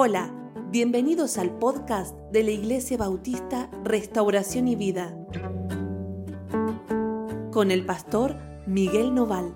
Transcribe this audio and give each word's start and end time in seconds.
Hola, 0.00 0.32
bienvenidos 0.70 1.38
al 1.38 1.58
podcast 1.58 2.16
de 2.30 2.44
la 2.44 2.52
Iglesia 2.52 2.96
Bautista 2.96 3.68
Restauración 3.82 4.68
y 4.68 4.76
Vida 4.76 5.12
con 7.50 7.72
el 7.72 7.84
pastor 7.84 8.36
Miguel 8.68 9.12
Noval. 9.12 9.52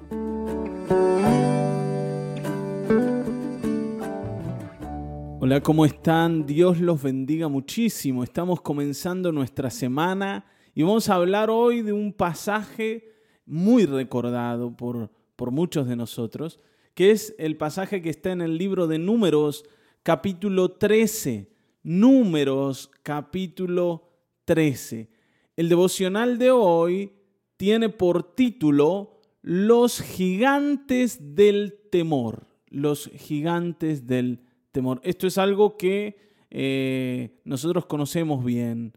Hola, 5.38 5.60
¿cómo 5.60 5.84
están? 5.86 6.44
Dios 6.44 6.80
los 6.80 7.00
bendiga 7.00 7.46
muchísimo. 7.46 8.24
Estamos 8.24 8.60
comenzando 8.62 9.30
nuestra 9.30 9.70
semana 9.70 10.44
y 10.74 10.82
vamos 10.82 11.08
a 11.08 11.14
hablar 11.14 11.50
hoy 11.50 11.82
de 11.82 11.92
un 11.92 12.12
pasaje 12.12 13.12
muy 13.46 13.86
recordado 13.86 14.76
por, 14.76 15.08
por 15.36 15.52
muchos 15.52 15.86
de 15.86 15.94
nosotros, 15.94 16.58
que 16.94 17.12
es 17.12 17.32
el 17.38 17.56
pasaje 17.56 18.02
que 18.02 18.10
está 18.10 18.32
en 18.32 18.40
el 18.40 18.58
libro 18.58 18.88
de 18.88 18.98
Números 18.98 19.64
capítulo 20.02 20.72
13. 20.72 21.48
Números 21.84 22.90
capítulo 23.02 24.10
13. 24.44 25.08
El 25.56 25.68
devocional 25.68 26.38
de 26.38 26.50
hoy 26.50 27.12
tiene 27.56 27.88
por 27.88 28.34
título 28.34 29.20
Los 29.42 30.00
gigantes 30.00 31.34
del 31.34 31.78
temor. 31.90 32.46
Los 32.68 33.10
gigantes 33.14 34.06
del 34.06 34.40
temor. 34.72 35.00
Esto 35.04 35.26
es 35.26 35.38
algo 35.38 35.76
que 35.76 36.16
eh, 36.50 37.40
nosotros 37.44 37.86
conocemos 37.86 38.44
bien. 38.44 38.94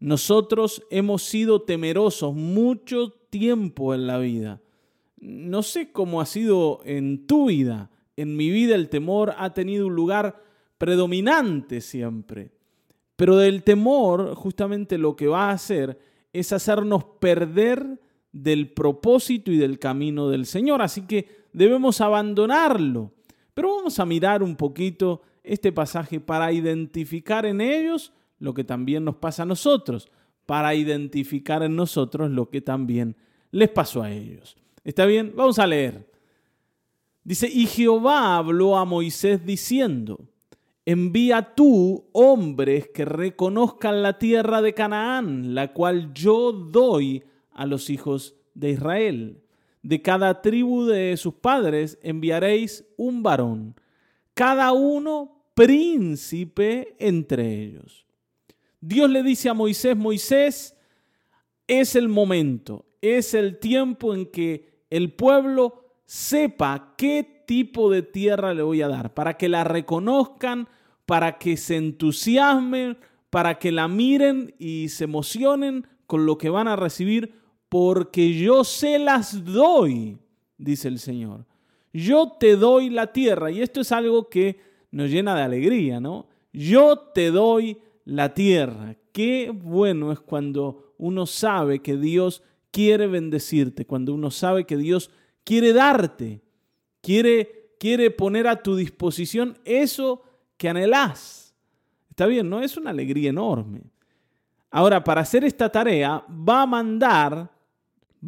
Nosotros 0.00 0.82
hemos 0.90 1.22
sido 1.22 1.62
temerosos 1.62 2.34
mucho 2.34 3.12
tiempo 3.30 3.94
en 3.94 4.06
la 4.06 4.18
vida. 4.18 4.60
No 5.16 5.62
sé 5.62 5.90
cómo 5.92 6.20
ha 6.20 6.26
sido 6.26 6.80
en 6.84 7.26
tu 7.26 7.48
vida. 7.48 7.90
En 8.16 8.36
mi 8.36 8.50
vida 8.50 8.74
el 8.74 8.88
temor 8.88 9.34
ha 9.36 9.54
tenido 9.54 9.86
un 9.86 9.94
lugar 9.94 10.47
predominante 10.78 11.80
siempre. 11.80 12.50
Pero 13.16 13.36
del 13.36 13.64
temor 13.64 14.34
justamente 14.34 14.96
lo 14.96 15.16
que 15.16 15.26
va 15.26 15.50
a 15.50 15.52
hacer 15.52 15.98
es 16.32 16.52
hacernos 16.52 17.04
perder 17.20 18.00
del 18.32 18.72
propósito 18.72 19.50
y 19.50 19.56
del 19.56 19.78
camino 19.78 20.28
del 20.28 20.46
Señor. 20.46 20.82
Así 20.82 21.02
que 21.02 21.28
debemos 21.52 22.00
abandonarlo. 22.00 23.12
Pero 23.54 23.76
vamos 23.76 23.98
a 23.98 24.06
mirar 24.06 24.42
un 24.42 24.54
poquito 24.54 25.22
este 25.42 25.72
pasaje 25.72 26.20
para 26.20 26.52
identificar 26.52 27.44
en 27.44 27.60
ellos 27.60 28.12
lo 28.38 28.54
que 28.54 28.62
también 28.62 29.04
nos 29.04 29.16
pasa 29.16 29.42
a 29.42 29.46
nosotros, 29.46 30.08
para 30.46 30.74
identificar 30.74 31.62
en 31.62 31.74
nosotros 31.74 32.30
lo 32.30 32.50
que 32.50 32.60
también 32.60 33.16
les 33.50 33.68
pasó 33.68 34.02
a 34.02 34.12
ellos. 34.12 34.56
¿Está 34.84 35.06
bien? 35.06 35.32
Vamos 35.34 35.58
a 35.58 35.66
leer. 35.66 36.08
Dice, 37.24 37.48
y 37.52 37.66
Jehová 37.66 38.36
habló 38.36 38.76
a 38.76 38.84
Moisés 38.84 39.44
diciendo, 39.44 40.20
envía 40.90 41.54
tú 41.54 42.08
hombres 42.12 42.88
que 42.88 43.04
reconozcan 43.04 44.02
la 44.02 44.18
tierra 44.18 44.62
de 44.62 44.72
Canaán, 44.72 45.54
la 45.54 45.74
cual 45.74 46.14
yo 46.14 46.50
doy 46.50 47.24
a 47.52 47.66
los 47.66 47.90
hijos 47.90 48.36
de 48.54 48.70
Israel. 48.70 49.42
De 49.82 50.00
cada 50.00 50.40
tribu 50.40 50.86
de 50.86 51.14
sus 51.18 51.34
padres 51.34 51.98
enviaréis 52.02 52.86
un 52.96 53.22
varón, 53.22 53.74
cada 54.32 54.72
uno 54.72 55.44
príncipe 55.52 56.96
entre 56.98 57.64
ellos. 57.64 58.06
Dios 58.80 59.10
le 59.10 59.22
dice 59.22 59.50
a 59.50 59.54
Moisés, 59.54 59.94
Moisés, 59.94 60.74
es 61.66 61.96
el 61.96 62.08
momento, 62.08 62.86
es 63.02 63.34
el 63.34 63.58
tiempo 63.58 64.14
en 64.14 64.24
que 64.24 64.86
el 64.88 65.12
pueblo 65.12 65.84
sepa 66.06 66.94
qué 66.96 67.44
tipo 67.46 67.90
de 67.90 68.00
tierra 68.00 68.54
le 68.54 68.62
voy 68.62 68.80
a 68.80 68.88
dar, 68.88 69.12
para 69.12 69.36
que 69.36 69.50
la 69.50 69.64
reconozcan, 69.64 70.66
para 71.08 71.38
que 71.38 71.56
se 71.56 71.76
entusiasmen, 71.76 72.98
para 73.30 73.58
que 73.58 73.72
la 73.72 73.88
miren 73.88 74.54
y 74.58 74.90
se 74.90 75.04
emocionen 75.04 75.86
con 76.06 76.26
lo 76.26 76.36
que 76.36 76.50
van 76.50 76.68
a 76.68 76.76
recibir, 76.76 77.32
porque 77.70 78.38
yo 78.38 78.62
se 78.62 78.98
las 78.98 79.42
doy, 79.42 80.18
dice 80.58 80.88
el 80.88 80.98
Señor. 80.98 81.46
Yo 81.94 82.36
te 82.38 82.56
doy 82.56 82.90
la 82.90 83.10
tierra, 83.10 83.50
y 83.50 83.62
esto 83.62 83.80
es 83.80 83.90
algo 83.90 84.28
que 84.28 84.60
nos 84.90 85.08
llena 85.08 85.34
de 85.34 85.44
alegría, 85.44 85.98
¿no? 85.98 86.28
Yo 86.52 86.98
te 86.98 87.30
doy 87.30 87.78
la 88.04 88.34
tierra. 88.34 88.94
Qué 89.10 89.50
bueno 89.50 90.12
es 90.12 90.20
cuando 90.20 90.92
uno 90.98 91.24
sabe 91.24 91.78
que 91.78 91.96
Dios 91.96 92.42
quiere 92.70 93.06
bendecirte, 93.06 93.86
cuando 93.86 94.12
uno 94.12 94.30
sabe 94.30 94.64
que 94.64 94.76
Dios 94.76 95.10
quiere 95.42 95.72
darte, 95.72 96.42
quiere, 97.00 97.72
quiere 97.80 98.10
poner 98.10 98.46
a 98.46 98.62
tu 98.62 98.76
disposición 98.76 99.56
eso 99.64 100.22
que 100.58 100.68
anhelás. 100.68 101.54
Está 102.10 102.26
bien, 102.26 102.50
¿no? 102.50 102.60
Es 102.60 102.76
una 102.76 102.90
alegría 102.90 103.30
enorme. 103.30 103.80
Ahora, 104.70 105.02
para 105.02 105.22
hacer 105.22 105.44
esta 105.44 105.70
tarea, 105.70 106.22
va 106.28 106.62
a 106.62 106.66
mandar, 106.66 107.50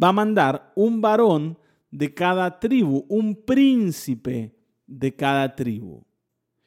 va 0.02 0.08
a 0.08 0.12
mandar 0.12 0.72
un 0.74 1.00
varón 1.02 1.58
de 1.90 2.14
cada 2.14 2.58
tribu, 2.58 3.04
un 3.08 3.34
príncipe 3.34 4.54
de 4.86 5.14
cada 5.14 5.54
tribu. 5.54 6.02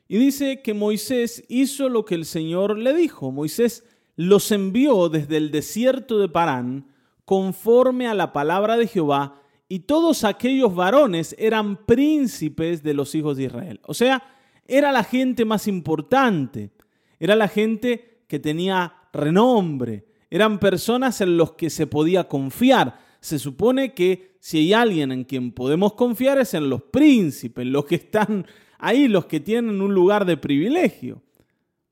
Y 0.08 0.18
dice 0.18 0.62
que 0.62 0.74
Moisés 0.74 1.44
hizo 1.48 1.90
lo 1.90 2.06
que 2.06 2.16
el 2.16 2.26
Señor 2.26 2.78
le 2.78 2.94
dijo. 2.94 3.32
Moisés 3.32 3.84
los 4.16 4.52
envió 4.52 5.10
desde 5.10 5.38
el 5.38 5.50
desierto 5.50 6.20
de 6.20 6.30
Parán 6.30 6.88
conforme 7.26 8.08
a 8.08 8.14
la 8.14 8.34
palabra 8.34 8.78
de 8.78 8.88
Jehová, 8.88 9.40
y 9.70 9.80
todos 9.80 10.24
aquellos 10.24 10.76
varones 10.76 11.36
eran 11.40 11.86
príncipes 11.86 12.84
de 12.84 12.94
los 12.94 13.16
hijos 13.16 13.38
de 13.38 13.46
Israel. 13.46 13.80
O 13.86 13.94
sea, 13.94 14.22
era 14.68 14.92
la 14.92 15.04
gente 15.04 15.46
más 15.46 15.68
importante, 15.68 16.72
era 17.20 17.36
la 17.36 17.48
gente 17.48 18.24
que 18.28 18.40
tenía 18.40 18.94
renombre, 19.12 20.06
eran 20.30 20.60
personas 20.60 21.22
en 21.22 21.38
los 21.38 21.52
que 21.52 21.70
se 21.70 21.86
podía 21.86 22.28
confiar. 22.28 23.00
Se 23.20 23.38
supone 23.38 23.94
que 23.94 24.36
si 24.40 24.58
hay 24.58 24.74
alguien 24.74 25.12
en 25.12 25.24
quien 25.26 25.52
podemos 25.52 25.94
confiar 25.94 26.40
es 26.40 26.54
en 26.56 26.70
los 26.70 26.82
príncipes, 26.82 27.66
los 27.68 27.86
que 27.86 27.96
están 27.96 28.46
ahí, 28.80 29.08
los 29.08 29.28
que 29.28 29.40
tienen 29.40 29.80
un 29.80 29.94
lugar 29.94 30.26
de 30.26 30.36
privilegio. 30.36 31.22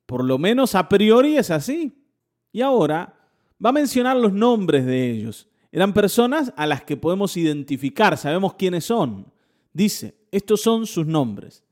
Por 0.05 0.25
lo 0.25 0.37
menos 0.37 0.75
a 0.75 0.89
priori 0.89 1.37
es 1.37 1.51
así. 1.51 1.93
Y 2.51 2.61
ahora 2.61 3.13
va 3.63 3.69
a 3.69 3.73
mencionar 3.73 4.17
los 4.17 4.33
nombres 4.33 4.85
de 4.85 5.11
ellos. 5.11 5.47
Eran 5.71 5.93
personas 5.93 6.51
a 6.57 6.65
las 6.65 6.83
que 6.83 6.97
podemos 6.97 7.37
identificar, 7.37 8.17
sabemos 8.17 8.55
quiénes 8.55 8.85
son. 8.85 9.31
Dice, 9.71 10.15
estos 10.31 10.61
son 10.61 10.85
sus 10.85 11.05
nombres. 11.05 11.63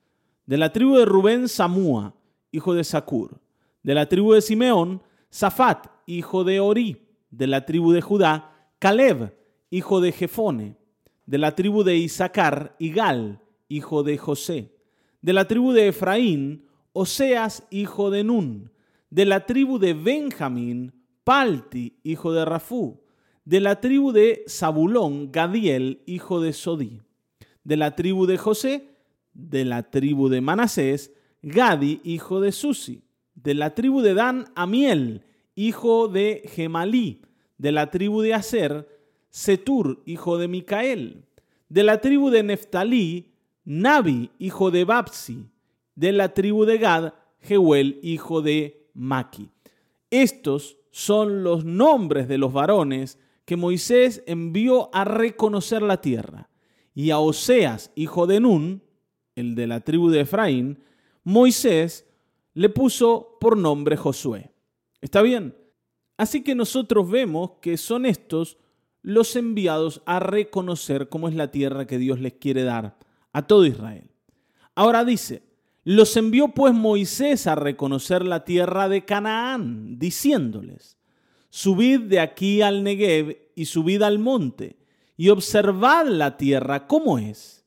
De 0.49 0.57
la 0.57 0.73
tribu 0.73 0.97
de 0.97 1.05
Rubén, 1.05 1.47
Samúa, 1.47 2.15
hijo 2.51 2.73
de 2.73 2.83
Sacur. 2.83 3.39
De 3.83 3.93
la 3.93 4.09
tribu 4.09 4.33
de 4.33 4.41
Simeón, 4.41 5.03
Zafat, 5.31 5.85
hijo 6.07 6.43
de 6.43 6.59
Orí. 6.59 7.05
De 7.29 7.45
la 7.45 7.67
tribu 7.67 7.91
de 7.91 8.01
Judá, 8.01 8.51
Caleb, 8.79 9.31
hijo 9.69 10.01
de 10.01 10.11
Jefone. 10.11 10.75
De 11.27 11.37
la 11.37 11.53
tribu 11.53 11.83
de 11.83 11.97
Isaacar, 11.97 12.75
Igal, 12.79 13.39
hijo 13.67 14.01
de 14.01 14.17
José. 14.17 14.73
De 15.21 15.33
la 15.33 15.47
tribu 15.47 15.71
de 15.71 15.89
Efraín, 15.89 16.65
Oseas, 16.93 17.67
hijo 17.69 18.09
de 18.09 18.23
Nun. 18.23 18.71
De 19.11 19.25
la 19.25 19.45
tribu 19.45 19.77
de 19.77 19.93
Benjamín, 19.93 20.93
Palti, 21.23 21.99
hijo 22.01 22.33
de 22.33 22.43
Rafú. 22.43 23.03
De 23.45 23.59
la 23.59 23.79
tribu 23.79 24.11
de 24.11 24.45
Zabulón, 24.49 25.31
Gadiel, 25.31 26.01
hijo 26.07 26.41
de 26.41 26.53
Sodí. 26.53 27.03
De 27.63 27.77
la 27.77 27.95
tribu 27.95 28.25
de 28.25 28.39
José, 28.39 28.88
de 29.49 29.65
la 29.65 29.83
tribu 29.89 30.29
de 30.29 30.41
Manasés, 30.41 31.13
Gadi, 31.41 32.01
hijo 32.03 32.41
de 32.41 32.51
Susi, 32.51 33.03
de 33.35 33.53
la 33.53 33.73
tribu 33.73 34.01
de 34.01 34.13
Dan, 34.13 34.45
Amiel, 34.55 35.23
hijo 35.55 36.07
de 36.07 36.43
Gemalí, 36.53 37.21
de 37.57 37.71
la 37.71 37.89
tribu 37.89 38.21
de 38.21 38.33
Aser, 38.33 38.87
Setur, 39.29 40.01
hijo 40.05 40.37
de 40.37 40.47
Micael, 40.47 41.25
de 41.69 41.83
la 41.83 42.01
tribu 42.01 42.29
de 42.29 42.43
Neftalí, 42.43 43.31
Nabi, 43.63 44.31
hijo 44.39 44.71
de 44.71 44.83
Babsi, 44.83 45.45
de 45.95 46.11
la 46.11 46.33
tribu 46.33 46.65
de 46.65 46.77
Gad, 46.77 47.13
Jehuel, 47.41 47.99
hijo 48.01 48.41
de 48.41 48.87
Maki. 48.93 49.49
Estos 50.09 50.77
son 50.91 51.43
los 51.43 51.65
nombres 51.65 52.27
de 52.27 52.37
los 52.37 52.51
varones 52.51 53.19
que 53.45 53.55
Moisés 53.55 54.23
envió 54.25 54.93
a 54.93 55.05
reconocer 55.05 55.81
la 55.81 56.01
tierra. 56.01 56.49
Y 56.93 57.11
a 57.11 57.19
Oseas, 57.19 57.91
hijo 57.95 58.27
de 58.27 58.39
Nun, 58.39 58.81
el 59.39 59.55
de 59.55 59.67
la 59.67 59.81
tribu 59.81 60.09
de 60.09 60.21
Efraín, 60.21 60.79
Moisés 61.23 62.05
le 62.53 62.69
puso 62.69 63.37
por 63.39 63.57
nombre 63.57 63.97
Josué. 63.97 64.51
¿Está 65.01 65.21
bien? 65.21 65.55
Así 66.17 66.43
que 66.43 66.55
nosotros 66.55 67.09
vemos 67.09 67.51
que 67.61 67.77
son 67.77 68.05
estos 68.05 68.57
los 69.01 69.35
enviados 69.35 70.01
a 70.05 70.19
reconocer 70.19 71.07
cómo 71.07 71.29
es 71.29 71.35
la 71.35 71.51
tierra 71.51 71.87
que 71.87 71.97
Dios 71.97 72.19
les 72.19 72.33
quiere 72.33 72.63
dar 72.63 72.97
a 73.31 73.47
todo 73.47 73.65
Israel. 73.65 74.09
Ahora 74.75 75.05
dice, 75.05 75.43
los 75.83 76.15
envió 76.17 76.49
pues 76.49 76.73
Moisés 76.73 77.47
a 77.47 77.55
reconocer 77.55 78.25
la 78.25 78.43
tierra 78.43 78.89
de 78.89 79.05
Canaán, 79.05 79.97
diciéndoles, 79.97 80.97
subid 81.49 82.01
de 82.01 82.19
aquí 82.19 82.61
al 82.61 82.83
Negev 82.83 83.37
y 83.55 83.65
subid 83.65 84.01
al 84.01 84.19
monte, 84.19 84.77
y 85.15 85.29
observad 85.29 86.07
la 86.07 86.37
tierra 86.37 86.87
cómo 86.87 87.17
es 87.17 87.58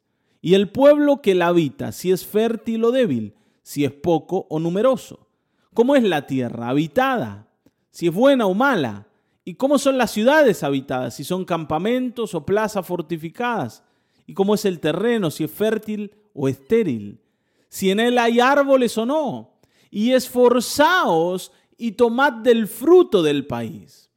y 0.45 0.55
el 0.55 0.69
pueblo 0.71 1.23
que 1.23 1.37
la 1.37 1.47
habita, 1.47 1.93
si 1.93 2.11
es 2.11 2.27
fértil 2.27 2.85
o 2.85 2.91
débil, 2.91 3.37
si 3.63 3.85
es 3.85 3.93
poco 3.93 4.47
o 4.51 4.59
numeroso. 4.59 5.29
¿Cómo 5.73 5.95
es 5.95 6.03
la 6.03 6.27
tierra 6.27 6.69
habitada? 6.69 7.47
Si 7.93 8.09
es 8.09 8.13
buena 8.13 8.47
o 8.47 8.53
mala. 8.53 9.07
¿Y 9.45 9.55
cómo 9.55 9.79
son 9.79 9.97
las 9.97 10.11
ciudades 10.11 10.65
habitadas? 10.65 11.15
Si 11.15 11.23
son 11.23 11.45
campamentos 11.45 12.35
o 12.35 12.45
plazas 12.45 12.85
fortificadas. 12.85 13.85
¿Y 14.27 14.35
cómo 14.35 14.57
es 14.57 14.65
el 14.65 14.81
terreno? 14.81 15.31
Si 15.31 15.45
es 15.45 15.51
fértil 15.51 16.13
o 16.35 16.49
estéril. 16.49 17.21
Si 17.69 17.91
en 17.91 18.01
él 18.01 18.19
hay 18.19 18.41
árboles 18.41 18.99
o 18.99 19.07
no. 19.07 19.61
Y 19.91 20.13
esforzaos 20.13 21.53
y 21.77 21.93
tomad 21.93 22.33
del 22.33 22.67
fruto 22.67 23.23
del 23.23 23.47
país. 23.47 24.11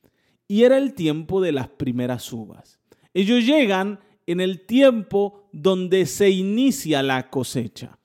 Y 0.48 0.64
era 0.64 0.78
el 0.78 0.94
tiempo 0.96 1.40
de 1.40 1.52
las 1.52 1.70
primeras 1.70 2.34
uvas. 2.34 2.80
Ellos 3.14 3.46
llegan 3.46 4.00
en 4.28 4.40
el 4.40 4.66
tiempo 4.66 5.48
donde 5.52 6.06
se 6.06 6.30
inicia 6.30 7.04
la 7.04 7.30
cosecha. 7.30 7.98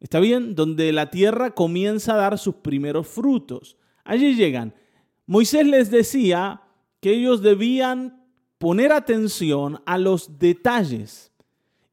¿Está 0.00 0.18
bien? 0.18 0.54
Donde 0.54 0.92
la 0.92 1.10
tierra 1.10 1.54
comienza 1.54 2.14
a 2.14 2.16
dar 2.16 2.38
sus 2.38 2.56
primeros 2.56 3.06
frutos. 3.06 3.76
Allí 4.04 4.34
llegan. 4.34 4.74
Moisés 5.26 5.66
les 5.66 5.90
decía 5.90 6.62
que 7.00 7.10
ellos 7.10 7.42
debían 7.42 8.24
poner 8.58 8.92
atención 8.92 9.80
a 9.86 9.98
los 9.98 10.38
detalles 10.38 11.32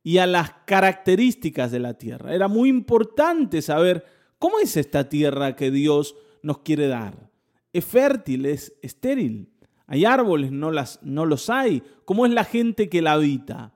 y 0.04 0.18
a 0.18 0.26
las 0.26 0.52
características 0.66 1.72
de 1.72 1.80
la 1.80 1.96
tierra. 1.96 2.34
Era 2.34 2.48
muy 2.48 2.70
importante 2.70 3.62
saber 3.62 4.06
cómo 4.40 4.60
es 4.60 4.78
esta 4.78 5.10
tierra 5.10 5.56
que 5.56 5.72
Dios 5.72 6.16
nos 6.42 6.60
quiere 6.60 6.88
dar. 6.88 7.30
¿Es 7.74 7.86
fértil? 7.86 8.46
¿Es 8.46 8.74
estéril? 8.82 9.50
¿Hay 9.91 10.06
árboles? 10.06 10.51
¿No, 10.51 10.71
las, 10.71 11.00
no 11.01 11.25
los 11.25 11.50
hay? 11.50 11.81
¿Cómo 12.06 12.27
es 12.27 12.31
la 12.31 12.44
gente 12.44 12.89
que 12.89 13.01
la 13.01 13.13
habita? 13.13 13.74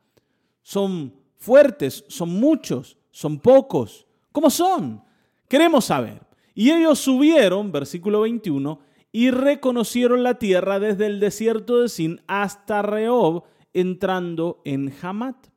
¿Son 0.62 1.12
fuertes? 1.38 2.06
¿Son 2.08 2.30
muchos? 2.30 2.98
¿Son 3.10 3.40
pocos? 3.40 4.06
¿Cómo 4.32 4.52
son? 4.52 5.04
Queremos 5.48 5.86
saber. 5.86 6.22
Y 6.54 6.70
ellos 6.70 7.00
subieron, 7.00 7.72
versículo 7.72 8.22
21, 8.22 8.80
y 9.12 9.32
reconocieron 9.32 10.22
la 10.22 10.36
tierra 10.36 10.80
desde 10.80 11.08
el 11.08 11.20
desierto 11.20 11.82
de 11.82 11.90
Sin 11.90 12.22
hasta 12.28 12.84
Rehob, 12.84 13.46
entrando 13.74 14.62
en 14.66 14.94
Hamat. 15.02 15.48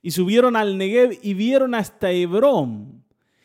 Y 0.00 0.12
subieron 0.12 0.56
al 0.56 0.78
Negev 0.78 1.18
y 1.22 1.34
vieron 1.34 1.74
hasta 1.74 2.12
Hebrón. 2.12 3.04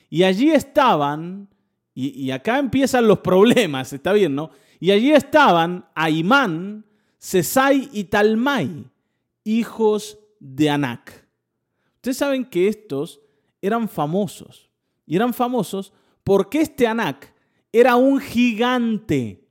Y 0.10 0.24
allí 0.24 0.51
estaban, 0.51 1.50
y, 1.94 2.07
y 2.21 2.31
acá 2.31 2.57
empiezan 2.57 3.06
los 3.06 3.19
problemas, 3.19 3.92
está 3.92 4.13
bien, 4.13 4.33
¿no? 4.33 4.51
Y 4.84 4.92
allí 4.92 5.14
estaban 5.14 5.86
Aimán, 5.96 6.84
Sesai 7.18 7.90
y 7.94 8.04
Talmai, 8.04 8.84
hijos 9.46 10.20
de 10.42 10.70
Anac. 10.70 11.26
Ustedes 11.96 12.18
saben 12.18 12.44
que 12.44 12.68
estos 12.68 13.22
eran 13.62 13.88
famosos. 13.88 14.70
Y 15.06 15.16
eran 15.16 15.34
famosos 15.34 15.94
porque 16.22 16.60
este 16.60 16.86
Anac 16.86 17.34
era 17.72 17.96
un 17.96 18.20
gigante. 18.20 19.48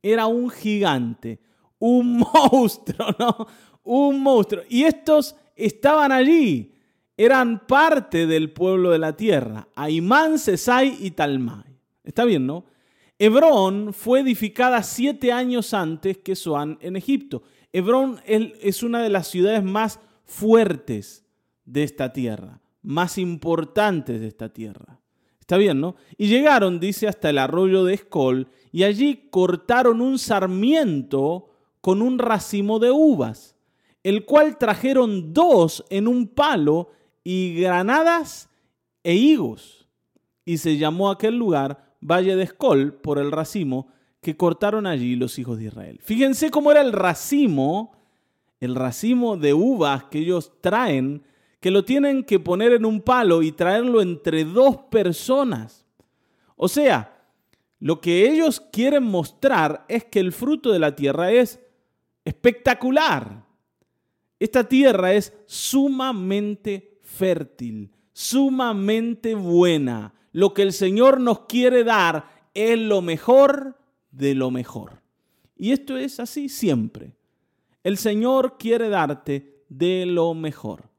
Era 0.00 0.28
un 0.28 0.48
gigante. 0.48 1.40
Un 1.80 2.18
monstruo, 2.52 3.08
¿no? 3.18 3.48
Un 3.82 4.20
monstruo. 4.20 4.62
Y 4.68 4.84
estos 4.84 5.34
estaban 5.56 6.12
allí. 6.12 6.72
Eran 7.16 7.66
parte 7.66 8.28
del 8.28 8.52
pueblo 8.52 8.92
de 8.92 9.00
la 9.00 9.16
tierra. 9.16 9.66
Aimán, 9.74 10.38
Sesai 10.38 10.98
y 11.00 11.10
Talmai. 11.10 11.64
Está 12.04 12.24
bien, 12.24 12.46
¿no? 12.46 12.77
Hebrón 13.18 13.92
fue 13.92 14.20
edificada 14.20 14.82
siete 14.82 15.32
años 15.32 15.74
antes 15.74 16.18
que 16.18 16.36
Zoán 16.36 16.78
en 16.80 16.96
Egipto. 16.96 17.42
Hebrón 17.72 18.20
es 18.26 18.82
una 18.82 19.02
de 19.02 19.08
las 19.08 19.26
ciudades 19.26 19.64
más 19.64 19.98
fuertes 20.24 21.24
de 21.64 21.82
esta 21.82 22.12
tierra, 22.12 22.60
más 22.82 23.18
importantes 23.18 24.20
de 24.20 24.28
esta 24.28 24.52
tierra. 24.52 25.00
Está 25.40 25.56
bien, 25.56 25.80
¿no? 25.80 25.96
Y 26.16 26.28
llegaron, 26.28 26.78
dice, 26.78 27.08
hasta 27.08 27.30
el 27.30 27.38
arroyo 27.38 27.84
de 27.84 27.94
Escol 27.94 28.48
y 28.70 28.84
allí 28.84 29.28
cortaron 29.30 30.00
un 30.00 30.18
sarmiento 30.18 31.50
con 31.80 32.02
un 32.02 32.18
racimo 32.18 32.78
de 32.78 32.90
uvas, 32.90 33.56
el 34.02 34.24
cual 34.24 34.58
trajeron 34.58 35.32
dos 35.32 35.84
en 35.90 36.06
un 36.06 36.28
palo 36.28 36.90
y 37.24 37.54
granadas 37.54 38.48
e 39.02 39.14
higos. 39.14 39.88
Y 40.44 40.58
se 40.58 40.76
llamó 40.76 41.10
aquel 41.10 41.36
lugar 41.36 41.87
valle 42.00 42.36
de 42.36 42.44
Escol 42.44 42.94
por 42.94 43.18
el 43.18 43.32
racimo 43.32 43.88
que 44.20 44.36
cortaron 44.36 44.86
allí 44.86 45.16
los 45.16 45.38
hijos 45.38 45.58
de 45.58 45.64
Israel. 45.64 46.00
Fíjense 46.02 46.50
cómo 46.50 46.70
era 46.70 46.80
el 46.80 46.92
racimo, 46.92 47.92
el 48.60 48.74
racimo 48.74 49.36
de 49.36 49.54
uvas 49.54 50.04
que 50.04 50.18
ellos 50.18 50.52
traen, 50.60 51.22
que 51.60 51.70
lo 51.70 51.84
tienen 51.84 52.24
que 52.24 52.40
poner 52.40 52.72
en 52.72 52.84
un 52.84 53.00
palo 53.00 53.42
y 53.42 53.52
traerlo 53.52 54.00
entre 54.00 54.44
dos 54.44 54.76
personas. 54.90 55.86
O 56.56 56.68
sea, 56.68 57.18
lo 57.80 58.00
que 58.00 58.28
ellos 58.28 58.60
quieren 58.72 59.04
mostrar 59.04 59.84
es 59.88 60.04
que 60.04 60.18
el 60.20 60.32
fruto 60.32 60.72
de 60.72 60.80
la 60.80 60.96
tierra 60.96 61.30
es 61.30 61.60
espectacular. 62.24 63.44
Esta 64.40 64.64
tierra 64.64 65.14
es 65.14 65.32
sumamente 65.46 66.98
fértil, 67.02 67.92
sumamente 68.12 69.34
buena, 69.34 70.14
lo 70.38 70.54
que 70.54 70.62
el 70.62 70.72
Señor 70.72 71.18
nos 71.18 71.46
quiere 71.46 71.82
dar 71.82 72.30
es 72.54 72.78
lo 72.78 73.02
mejor 73.02 73.76
de 74.12 74.36
lo 74.36 74.52
mejor. 74.52 75.02
Y 75.56 75.72
esto 75.72 75.96
es 75.96 76.20
así 76.20 76.48
siempre. 76.48 77.16
El 77.82 77.96
Señor 77.96 78.56
quiere 78.56 78.88
darte 78.88 79.64
de 79.68 80.06
lo 80.06 80.34
mejor. 80.34 80.90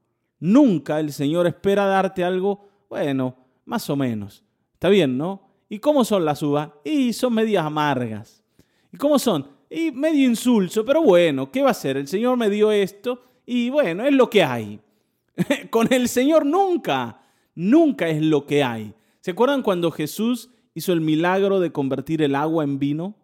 Nunca 0.41 1.00
el 1.00 1.13
Señor 1.13 1.47
espera 1.47 1.86
darte 1.86 2.25
algo, 2.25 2.68
bueno, 2.89 3.38
más 3.63 3.89
o 3.89 3.95
menos. 3.95 4.44
Está 4.74 4.89
bien, 4.89 5.18
¿no? 5.18 5.47
¿Y 5.69 5.80
cómo 5.80 6.03
son 6.03 6.25
las 6.25 6.44
uvas? 6.44 6.71
Y 6.83 7.13
son 7.13 7.33
medias 7.33 7.63
amargas. 7.63 8.44
¿Y 8.92 8.97
cómo 8.97 9.18
son? 9.18 9.47
Y 9.69 9.92
medio 9.92 10.27
insulso, 10.27 10.83
pero 10.83 11.01
bueno, 11.01 11.50
¿qué 11.50 11.62
va 11.62 11.69
a 11.69 11.74
ser? 11.74 11.95
El 11.95 12.09
Señor 12.09 12.35
me 12.35 12.50
dio 12.50 12.74
esto 12.74 13.24
y 13.45 13.69
bueno, 13.69 14.03
es 14.03 14.12
lo 14.12 14.30
que 14.30 14.44
hay. 14.44 14.81
Con 15.69 15.88
el 15.94 16.09
Señor 16.09 16.45
nunca, 16.45 17.21
nunca 17.56 18.09
es 18.09 18.21
lo 18.21 18.45
que 18.45 18.65
hay. 18.65 18.94
¿Se 19.21 19.31
acuerdan 19.31 19.63
cuando 19.63 19.92
Jesús 19.92 20.50
hizo 20.74 20.94
el 20.94 21.01
milagro 21.01 21.60
de 21.60 21.71
convertir 21.71 22.21
el 22.21 22.36
agua 22.36 22.63
en 22.63 22.80
vino? 22.80 23.16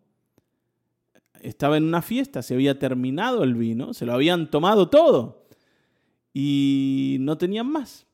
Estaba 1.41 1.77
en 1.77 1.83
una 1.85 2.01
fiesta, 2.01 2.41
se 2.41 2.53
había 2.53 2.79
terminado 2.79 3.43
el 3.43 3.55
vino, 3.55 3.93
se 3.93 4.05
lo 4.05 4.13
habían 4.13 4.49
tomado 4.49 4.89
todo 4.89 5.47
y 6.33 7.17
no 7.21 7.37
tenían 7.37 7.71
más. 7.71 8.05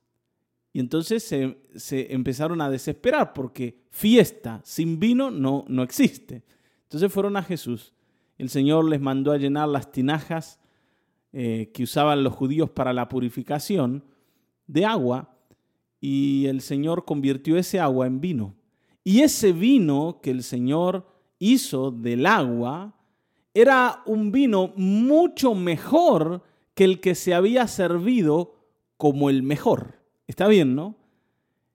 Y 0.74 0.80
entonces 0.80 1.23
se, 1.23 2.14
empezaron 2.14 2.61
a 2.61 2.69
desesperar 2.69 3.33
porque 3.33 3.81
fiesta 3.90 4.61
sin 4.64 5.00
vino 5.00 5.31
no, 5.31 5.66
no 5.68 5.83
existe. 5.83 6.44
Entonces 6.83 7.11
fueron 7.11 7.35
a 7.35 7.44
Jesús. 7.44 7.94
El 8.38 8.50
Señor 8.50 8.85
les 8.85 9.02
mandó 9.02 9.31
a 9.31 9.38
llenar 9.38 9.68
las 9.69 9.92
tinajas 9.92 10.59
eh, 11.33 11.71
que 11.73 11.83
usaban 11.83 12.23
los 12.23 12.33
judíos 12.33 12.69
para 12.69 12.94
la 12.94 13.09
purificación 13.09 14.04
de 14.68 14.85
agua 14.85 15.35
y 16.02 16.48
el 16.48 16.62
Señor 16.62 17.06
convirtió 17.06 17.58
ese 17.58 17.80
agua 17.80 18.08
en 18.08 18.20
vino. 18.20 18.56
Y 19.04 19.22
ese 19.22 19.54
vino 19.54 20.20
que 20.22 20.31
el 20.31 20.42
Señor 20.42 21.08
hizo 21.38 21.92
del 21.92 22.26
agua 22.26 22.96
era 23.54 24.02
un 24.06 24.31
vino 24.31 24.74
mucho 24.76 25.54
mejor 25.54 26.42
que 26.74 26.86
el 26.86 27.00
que 27.00 27.16
se 27.16 27.34
había 27.34 27.68
servido 27.68 28.56
como 28.98 29.30
el 29.30 29.44
mejor. 29.44 30.00
Está 30.26 30.48
bien, 30.48 30.76
¿no? 30.76 30.96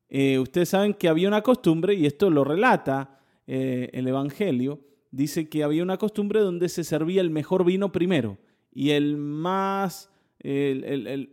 Eh, 0.09 0.39
ustedes 0.39 0.71
saben 0.71 0.95
que 0.95 1.09
había 1.09 1.29
una 1.29 1.43
costumbre, 1.43 1.95
y 1.95 2.07
esto 2.07 2.31
lo 2.31 2.45
relata 2.45 3.21
eh, 3.47 3.91
el 3.93 4.09
Evangelio, 4.09 4.81
dice 5.11 5.49
que 5.49 5.63
había 5.63 5.83
una 5.83 5.99
costumbre 5.99 6.41
donde 6.41 6.69
se 6.69 6.85
servía 6.85 7.21
el 7.21 7.31
mejor 7.31 7.65
vino 7.65 7.93
primero 7.93 8.39
y 8.73 8.91
el 8.91 9.17
más, 9.17 10.11
el, 10.41 11.31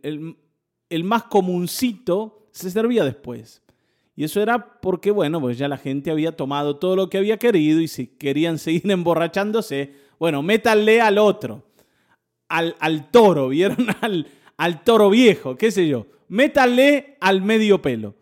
el 0.90 1.04
más 1.04 1.24
comuncito 1.24 2.43
se 2.54 2.72
servía 2.72 3.04
después. 3.04 3.62
Y 4.16 4.24
eso 4.24 4.42
era 4.42 4.80
porque, 4.80 5.12
bueno, 5.12 5.42
pues 5.42 5.58
ya 5.58 5.68
la 5.68 5.78
gente 5.78 6.12
había 6.12 6.38
tomado 6.38 6.78
todo 6.78 6.96
lo 6.96 7.10
que 7.10 7.18
había 7.18 7.38
querido 7.38 7.82
y 7.82 7.88
si 7.88 8.08
querían 8.08 8.60
seguir 8.60 8.90
emborrachándose, 8.92 9.96
bueno, 10.20 10.42
métanle 10.42 11.02
al 11.02 11.18
otro, 11.18 11.64
al, 12.48 12.76
al 12.80 13.10
toro, 13.10 13.50
¿vieron? 13.50 13.88
Al, 14.02 14.28
al 14.56 14.84
toro 14.84 15.10
viejo, 15.10 15.58
qué 15.58 15.72
sé 15.72 15.88
yo. 15.88 16.06
Métanle 16.28 17.18
al 17.20 17.42
medio 17.42 17.82
pelo. 17.82 18.16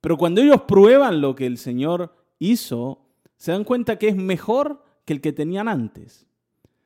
Pero 0.00 0.16
cuando 0.16 0.40
ellos 0.40 0.62
prueban 0.62 1.20
lo 1.20 1.34
que 1.34 1.46
el 1.46 1.58
Señor 1.58 2.14
hizo, 2.38 3.04
se 3.36 3.52
dan 3.52 3.64
cuenta 3.64 3.98
que 3.98 4.08
es 4.08 4.16
mejor 4.16 4.84
que 5.04 5.12
el 5.14 5.20
que 5.20 5.32
tenían 5.32 5.66
antes. 5.66 6.26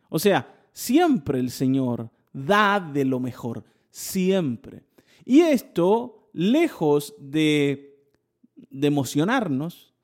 O 0.09 0.19
sea, 0.19 0.55
siempre 0.73 1.39
el 1.39 1.51
Señor 1.51 2.11
da 2.33 2.81
de 2.81 3.05
lo 3.05 3.21
mejor, 3.21 3.65
siempre. 3.91 4.85
Y 5.25 5.41
esto 5.41 6.18
lejos 6.33 7.15
de, 7.19 8.05
emocionarnos, 8.71 9.95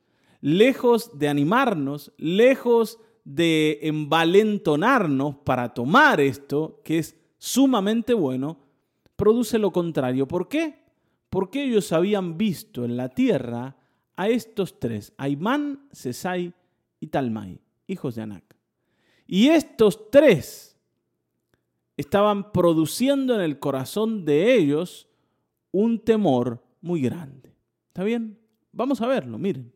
lejos 0.40 1.18
de 1.18 1.28
animarnos, 1.28 2.12
lejos 2.16 2.98
de 3.24 3.78
envalentonarnos 3.82 5.36
para 5.44 5.72
tomar 5.72 6.20
esto, 6.20 6.80
que 6.84 6.98
es 6.98 7.16
sumamente 7.38 8.14
bueno, 8.14 8.58
produce 9.16 9.58
lo 9.58 9.72
contrario. 9.72 10.28
¿Por 10.28 10.48
qué? 10.48 10.82
Porque 11.30 11.64
ellos 11.64 11.92
habían 11.92 12.36
visto 12.36 12.84
en 12.84 12.96
la 12.96 13.08
tierra 13.08 13.76
a 14.16 14.28
estos 14.28 14.78
tres, 14.78 15.12
Aimán, 15.16 15.88
Sesai 15.90 16.52
y 17.00 17.08
Talmai, 17.08 17.60
hijos 17.86 18.14
de 18.14 18.22
Anac. 18.22 18.44
Y 19.26 19.48
estos 19.48 20.10
tres 20.10 20.76
estaban 21.96 22.52
produciendo 22.52 23.34
en 23.34 23.40
el 23.40 23.58
corazón 23.58 24.24
de 24.24 24.54
ellos 24.54 25.08
un 25.74 25.98
temor 25.98 26.62
muy 26.80 27.00
grande. 27.00 27.52
¿Está 27.88 28.04
bien? 28.04 28.38
Vamos 28.70 29.00
a 29.00 29.08
verlo, 29.08 29.38
miren. 29.38 29.72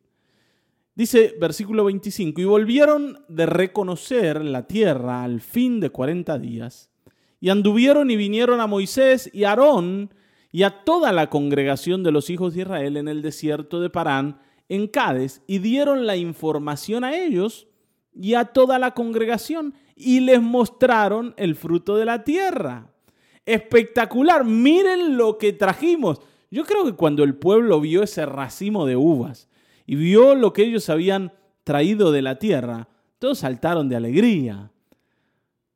Dice 0.94 1.34
versículo 1.40 1.84
25, 1.84 2.40
y 2.40 2.44
volvieron 2.44 3.24
de 3.28 3.46
reconocer 3.46 4.44
la 4.44 4.68
tierra 4.68 5.24
al 5.24 5.40
fin 5.40 5.80
de 5.80 5.90
40 5.90 6.38
días, 6.38 6.92
y 7.40 7.48
anduvieron 7.48 8.12
y 8.12 8.16
vinieron 8.16 8.60
a 8.60 8.68
Moisés 8.68 9.28
y 9.32 9.42
Aarón 9.42 10.14
y 10.52 10.62
a 10.62 10.84
toda 10.84 11.12
la 11.12 11.30
congregación 11.30 12.04
de 12.04 12.12
los 12.12 12.30
hijos 12.30 12.54
de 12.54 12.62
Israel 12.62 12.96
en 12.96 13.08
el 13.08 13.20
desierto 13.20 13.80
de 13.80 13.90
Parán, 13.90 14.40
en 14.68 14.86
Cádiz, 14.86 15.42
y 15.48 15.58
dieron 15.58 16.06
la 16.06 16.16
información 16.16 17.02
a 17.02 17.16
ellos 17.16 17.66
y 18.14 18.34
a 18.34 18.44
toda 18.44 18.78
la 18.78 18.94
congregación, 18.94 19.74
y 19.96 20.20
les 20.20 20.40
mostraron 20.40 21.34
el 21.36 21.56
fruto 21.56 21.96
de 21.96 22.04
la 22.04 22.22
tierra. 22.22 22.92
Espectacular, 23.48 24.44
miren 24.44 25.16
lo 25.16 25.38
que 25.38 25.54
trajimos. 25.54 26.20
Yo 26.50 26.66
creo 26.66 26.84
que 26.84 26.92
cuando 26.92 27.24
el 27.24 27.34
pueblo 27.34 27.80
vio 27.80 28.02
ese 28.02 28.26
racimo 28.26 28.84
de 28.84 28.94
uvas 28.96 29.48
y 29.86 29.96
vio 29.96 30.34
lo 30.34 30.52
que 30.52 30.64
ellos 30.64 30.90
habían 30.90 31.32
traído 31.64 32.12
de 32.12 32.20
la 32.20 32.38
tierra, 32.38 32.88
todos 33.18 33.38
saltaron 33.38 33.88
de 33.88 33.96
alegría. 33.96 34.70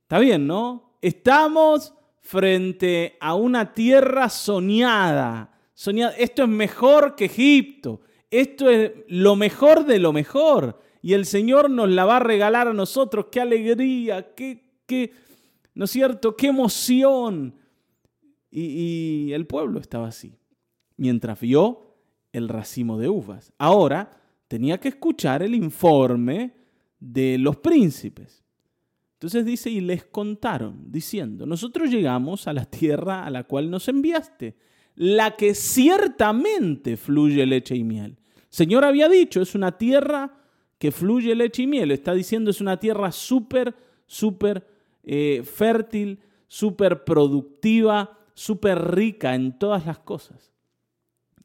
Está 0.02 0.19
bien, 0.19 0.47
¿no? 0.47 0.99
Estamos 1.00 1.95
frente 2.21 3.17
a 3.21 3.37
una 3.37 3.73
tierra 3.73 4.29
soñada. 4.29 5.59
soñada. 5.73 6.14
Esto 6.19 6.43
es 6.43 6.50
mejor 6.50 7.17
que 7.17 7.25
Egipto. 7.25 8.02
Esto 8.31 8.69
es 8.69 8.93
lo 9.09 9.35
mejor 9.35 9.87
de 9.87 9.99
lo 9.99 10.12
mejor. 10.12 10.79
Y 11.00 11.14
el 11.14 11.25
Señor 11.25 11.71
nos 11.71 11.88
la 11.88 12.05
va 12.05 12.19
a 12.19 12.21
regalar 12.21 12.69
a 12.69 12.75
nosotros. 12.75 13.29
Qué 13.33 13.41
alegría, 13.41 14.35
qué, 14.35 14.62
qué 14.85 15.14
¿no 15.75 15.87
es 15.87 15.91
cierto? 15.91 16.37
Qué 16.37 16.49
emoción. 16.49 17.62
Y, 18.54 19.32
el 19.32 19.47
pueblo 19.47 19.80
estaba 19.80 20.09
así 20.09 20.37
mientras 20.99 21.40
vio 21.40 21.97
el 22.32 22.49
racimo 22.49 22.99
de 22.99 23.09
uvas. 23.09 23.52
Ahora 23.59 24.11
tenía 24.47 24.78
que 24.78 24.88
escuchar 24.88 25.42
el 25.42 25.54
informe 25.54 26.54
de 27.00 27.38
los 27.38 27.56
príncipes. 27.56 28.44
Entonces 29.14 29.47
dice, 29.47 29.71
y 29.71 29.80
les 29.80 30.04
contaron, 30.04 30.92
diciendo, 30.92 31.47
nosotros 31.47 31.90
llegamos 31.90 32.47
a 32.47 32.52
la 32.52 32.66
tierra 32.66 33.25
a 33.25 33.30
la 33.30 33.44
cual 33.44 33.71
nos 33.71 33.88
enviaste, 33.88 34.56
la 34.97 35.37
que 35.37 35.54
ciertamente 35.54 36.97
fluye 36.97 37.47
leche 37.47 37.75
y 37.75 37.85
miel. 37.85 38.18
Señor 38.50 38.85
había 38.85 39.09
dicho, 39.09 39.40
es 39.40 39.54
una 39.54 39.78
tierra 39.78 40.37
que 40.78 40.92
fluye 40.92 41.35
leche 41.35 41.62
y 41.62 41.66
miel. 41.66 41.90
Está 41.90 42.12
diciendo, 42.12 42.50
es 42.50 42.61
una 42.61 42.78
tierra 42.78 43.12
súper, 43.12 43.75
súper 44.06 44.66
eh, 45.04 45.42
fértil, 45.44 46.18
súper 46.49 47.04
productiva, 47.04 48.18
súper 48.34 48.94
rica 48.94 49.34
en 49.34 49.58
todas 49.58 49.86
las 49.86 49.98
cosas. 49.98 50.52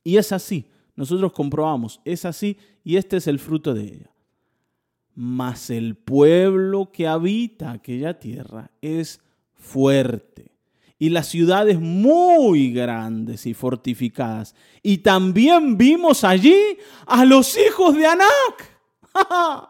Y 0.04 0.18
es 0.18 0.32
así, 0.32 0.66
nosotros 0.96 1.32
comprobamos, 1.34 2.02
es 2.06 2.26
así 2.26 2.58
y 2.84 2.98
este 2.98 3.18
es 3.18 3.28
el 3.28 3.40
fruto 3.40 3.74
de 3.74 3.84
ella. 3.84 4.12
Mas 5.14 5.70
el 5.70 5.96
pueblo 5.96 6.92
que 6.92 7.08
habita 7.08 7.72
aquella 7.72 8.18
tierra 8.18 8.72
es 8.82 9.20
fuerte 9.54 10.52
y 11.00 11.10
las 11.10 11.28
ciudades 11.28 11.80
muy 11.80 12.72
grandes 12.72 13.46
y 13.46 13.54
fortificadas. 13.54 14.56
Y 14.82 15.00
también 15.00 15.78
vimos 15.78 16.24
allí 16.24 16.78
a 17.06 17.26
los 17.26 17.58
hijos 17.58 17.96
de 17.96 18.06
Anac. 18.06 18.80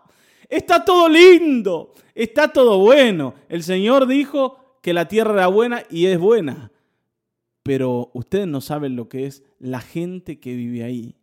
está 0.50 0.86
todo 0.86 1.10
lindo, 1.10 1.94
está 2.16 2.54
todo 2.54 2.80
bueno. 2.80 3.34
El 3.50 3.64
Señor 3.64 4.08
dijo 4.08 4.78
que 4.82 4.94
la 4.94 5.08
tierra 5.08 5.34
era 5.34 5.48
buena 5.48 5.84
y 5.90 6.06
es 6.06 6.20
buena 6.20 6.72
pero 7.68 8.12
ustedes 8.14 8.48
no 8.48 8.62
saben 8.62 8.96
lo 8.96 9.10
que 9.10 9.26
es 9.26 9.44
la 9.60 9.82
gente 9.82 10.40
que 10.40 10.56
vive 10.56 10.84
ahí. 10.84 11.18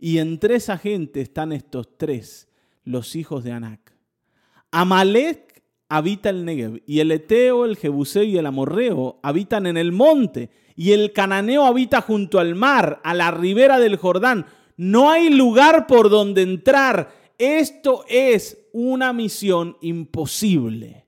Y 0.00 0.18
entre 0.18 0.54
esa 0.56 0.78
gente 0.78 1.20
están 1.20 1.52
estos 1.52 1.98
tres, 1.98 2.48
los 2.82 3.14
hijos 3.14 3.44
de 3.44 3.52
Anac. 3.52 3.94
Amalek 4.70 5.62
habita 5.90 6.30
el 6.30 6.46
Negev, 6.46 6.82
y 6.86 7.00
el 7.00 7.12
Eteo, 7.12 7.66
el 7.66 7.76
Jebuseo 7.76 8.22
y 8.22 8.38
el 8.38 8.46
Amorreo 8.46 9.20
habitan 9.22 9.66
en 9.66 9.76
el 9.76 9.92
monte, 9.92 10.48
y 10.74 10.92
el 10.92 11.12
Cananeo 11.12 11.66
habita 11.66 12.00
junto 12.00 12.38
al 12.38 12.54
mar, 12.54 13.02
a 13.04 13.12
la 13.12 13.30
ribera 13.30 13.78
del 13.78 13.96
Jordán. 13.96 14.46
No 14.78 15.10
hay 15.10 15.28
lugar 15.28 15.86
por 15.86 16.08
donde 16.08 16.40
entrar. 16.40 17.12
Esto 17.36 18.06
es 18.08 18.66
una 18.72 19.12
misión 19.12 19.76
imposible. 19.82 21.06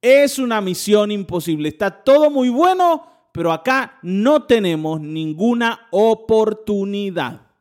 Es 0.00 0.38
una 0.38 0.62
misión 0.62 1.10
imposible. 1.10 1.68
Está 1.68 1.90
todo 1.90 2.30
muy 2.30 2.48
bueno, 2.48 3.17
pero 3.38 3.52
acá 3.52 4.00
no 4.02 4.46
tenemos 4.46 5.00
ninguna 5.00 5.86
oportunidad. 5.92 7.52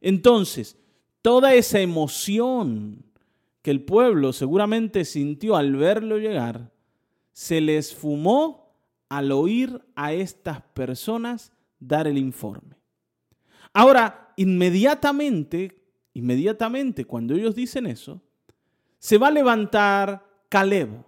Entonces, 0.00 0.78
toda 1.20 1.52
esa 1.52 1.80
emoción 1.80 3.04
que 3.60 3.72
el 3.72 3.84
pueblo 3.84 4.32
seguramente 4.32 5.04
sintió 5.04 5.56
al 5.56 5.76
verlo 5.76 6.16
llegar, 6.16 6.72
se 7.30 7.60
les 7.60 7.94
fumó 7.94 8.74
al 9.10 9.32
oír 9.32 9.82
a 9.96 10.14
estas 10.14 10.62
personas 10.62 11.52
dar 11.78 12.06
el 12.06 12.16
informe. 12.16 12.76
Ahora, 13.74 14.32
inmediatamente, 14.36 15.78
inmediatamente 16.14 17.04
cuando 17.04 17.34
ellos 17.34 17.54
dicen 17.54 17.86
eso, 17.86 18.22
se 18.98 19.18
va 19.18 19.28
a 19.28 19.30
levantar 19.30 20.26
Caleb 20.48 21.04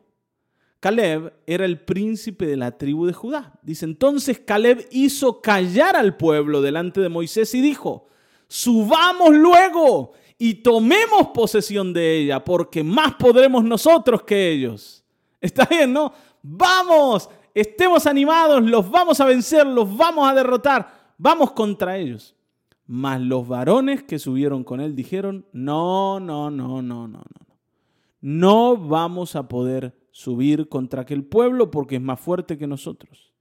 Caleb 0.82 1.32
era 1.46 1.64
el 1.64 1.78
príncipe 1.78 2.44
de 2.44 2.56
la 2.56 2.76
tribu 2.76 3.06
de 3.06 3.12
Judá. 3.12 3.52
Dice, 3.62 3.84
entonces 3.84 4.40
Caleb 4.40 4.88
hizo 4.90 5.40
callar 5.40 5.94
al 5.94 6.16
pueblo 6.16 6.60
delante 6.60 7.00
de 7.00 7.08
Moisés 7.08 7.54
y 7.54 7.60
dijo, 7.60 8.08
subamos 8.48 9.32
luego 9.32 10.10
y 10.38 10.54
tomemos 10.54 11.28
posesión 11.28 11.92
de 11.92 12.18
ella, 12.18 12.44
porque 12.44 12.82
más 12.82 13.14
podremos 13.14 13.62
nosotros 13.62 14.24
que 14.24 14.50
ellos. 14.50 15.04
Está 15.40 15.66
bien, 15.66 15.92
¿no? 15.92 16.12
Vamos, 16.42 17.30
estemos 17.54 18.04
animados, 18.08 18.60
los 18.64 18.90
vamos 18.90 19.20
a 19.20 19.26
vencer, 19.26 19.64
los 19.64 19.96
vamos 19.96 20.28
a 20.28 20.34
derrotar, 20.34 21.12
vamos 21.16 21.52
contra 21.52 21.96
ellos. 21.96 22.34
Mas 22.88 23.20
los 23.20 23.46
varones 23.46 24.02
que 24.02 24.18
subieron 24.18 24.64
con 24.64 24.80
él 24.80 24.96
dijeron, 24.96 25.46
no, 25.52 26.18
no, 26.18 26.50
no, 26.50 26.82
no, 26.82 27.06
no, 27.06 27.18
no. 27.18 27.22
No 28.20 28.76
vamos 28.76 29.36
a 29.36 29.46
poder 29.46 30.01
subir 30.12 30.68
contra 30.68 31.02
aquel 31.02 31.24
pueblo 31.24 31.70
porque 31.70 31.96
es 31.96 32.02
más 32.02 32.20
fuerte 32.20 32.58
que 32.58 32.68
nosotros. 32.68 33.32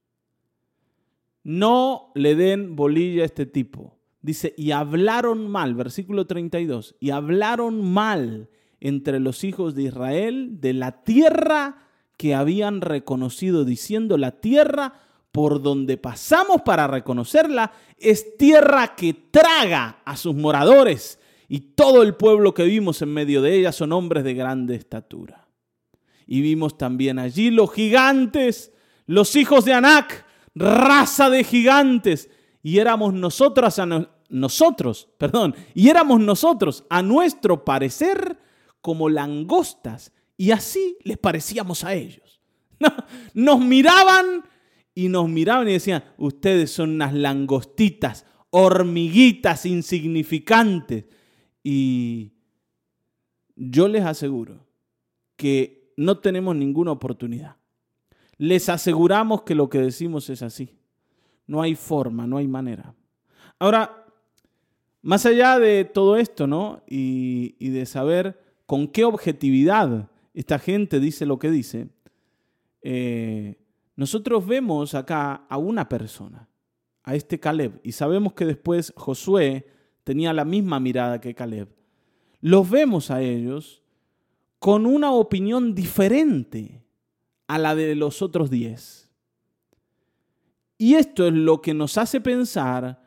No 1.44 2.12
le 2.16 2.36
den 2.36 2.76
bolilla 2.76 3.24
a 3.24 3.26
este 3.26 3.46
tipo. 3.46 4.00
Dice, 4.22 4.54
y 4.58 4.72
hablaron 4.72 5.50
mal, 5.50 5.76
versículo 5.76 6.26
32, 6.26 6.96
y 7.00 7.10
hablaron 7.10 7.84
mal 7.92 8.50
entre 8.80 9.20
los 9.20 9.44
hijos 9.44 9.76
de 9.76 9.84
Israel 9.84 10.62
de 10.62 10.74
la 10.74 11.04
tierra 11.04 11.88
que 12.18 12.36
habían 12.36 12.82
reconocido, 12.82 13.66
diciendo, 13.66 14.18
la 14.18 14.40
tierra 14.40 14.94
por 15.32 15.62
donde 15.62 15.98
pasamos 15.98 16.62
para 16.62 16.88
reconocerla 16.88 17.72
es 17.98 18.38
tierra 18.38 18.96
que 18.96 19.14
traga 19.14 20.02
a 20.06 20.16
sus 20.16 20.36
moradores, 20.36 21.20
y 21.48 21.60
todo 21.60 22.04
el 22.04 22.16
pueblo 22.16 22.54
que 22.54 22.64
vimos 22.64 23.02
en 23.02 23.14
medio 23.14 23.42
de 23.42 23.56
ella 23.56 23.72
son 23.72 23.92
hombres 23.92 24.24
de 24.24 24.36
grande 24.36 24.76
estatura 24.76 25.41
y 26.32 26.40
vimos 26.40 26.78
también 26.78 27.20
allí 27.20 27.52
los 27.52 27.74
gigantes, 27.74 28.72
los 29.06 29.36
hijos 29.36 29.66
de 29.66 29.74
Anac, 29.74 30.26
raza 30.56 31.30
de 31.30 31.44
gigantes, 31.44 32.30
y 32.64 32.78
éramos 32.78 33.14
nosotros, 33.14 33.78
a 33.80 34.08
nosotros, 34.30 35.10
perdón, 35.18 35.54
y 35.74 35.90
éramos 35.90 36.22
nosotros, 36.22 36.86
a 36.90 37.02
nuestro 37.02 37.66
parecer, 37.66 38.40
como 38.80 39.10
langostas, 39.10 40.14
y 40.38 40.52
así 40.52 40.98
les 41.04 41.18
parecíamos 41.18 41.84
a 41.84 41.96
ellos. 41.96 42.40
Nos 43.34 43.60
miraban 43.60 44.46
y 44.96 45.10
nos 45.10 45.28
miraban 45.28 45.68
y 45.68 45.74
decían, 45.74 46.06
ustedes 46.18 46.72
son 46.72 46.92
unas 46.92 47.14
langostitas, 47.14 48.26
hormiguitas 48.52 49.66
insignificantes. 49.66 51.08
Y 51.62 52.32
yo 53.56 53.90
les 53.90 54.06
aseguro 54.06 54.66
que 55.36 55.81
no 56.02 56.18
tenemos 56.18 56.56
ninguna 56.56 56.92
oportunidad. 56.92 57.58
Les 58.38 58.70
aseguramos 58.70 59.44
que 59.44 59.54
lo 59.54 59.70
que 59.70 59.78
decimos 59.78 60.30
es 60.30 60.42
así. 60.42 60.76
No 61.46 61.62
hay 61.62 61.76
forma, 61.76 62.26
no 62.26 62.38
hay 62.38 62.48
manera. 62.48 62.96
Ahora, 63.60 64.06
más 65.04 65.26
allá 65.28 65.60
de 65.60 65.86
todo 65.86 66.18
esto, 66.18 66.48
¿no? 66.48 66.82
Y, 66.88 67.70
de 67.70 67.86
saber 67.86 68.40
con 68.66 68.88
qué 68.88 69.04
objetividad 69.04 70.10
esta 70.34 70.58
gente 70.58 71.00
dice 71.00 71.26
lo 71.26 71.38
que 71.38 71.52
dice, 71.52 71.90
eh, 72.82 73.60
nosotros 73.96 74.48
vemos 74.48 74.96
acá 74.96 75.46
a 75.50 75.58
una 75.58 75.88
persona, 75.88 76.50
a 77.04 77.14
este 77.14 77.40
Caleb, 77.40 77.80
y 77.84 77.92
sabemos 77.92 78.34
que 78.34 78.46
después 78.46 78.92
Josué 78.96 79.68
tenía 80.04 80.34
la 80.34 80.46
misma 80.46 80.80
mirada 80.80 81.22
que 81.22 81.36
Caleb. 81.36 81.68
Los 82.40 82.70
vemos 82.70 83.12
a 83.12 83.22
ellos 83.22 83.81
con 84.62 84.86
una 84.86 85.12
opinión 85.12 85.74
diferente 85.74 86.84
a 87.48 87.58
la 87.58 87.74
de 87.74 87.96
los 87.96 88.22
otros 88.22 88.52
diez. 88.52 89.10
Y 90.78 90.94
esto 90.94 91.26
es 91.26 91.34
lo 91.34 91.64
que 91.64 91.74
nos 91.74 91.98
hace 91.98 92.22
pensar 92.22 93.02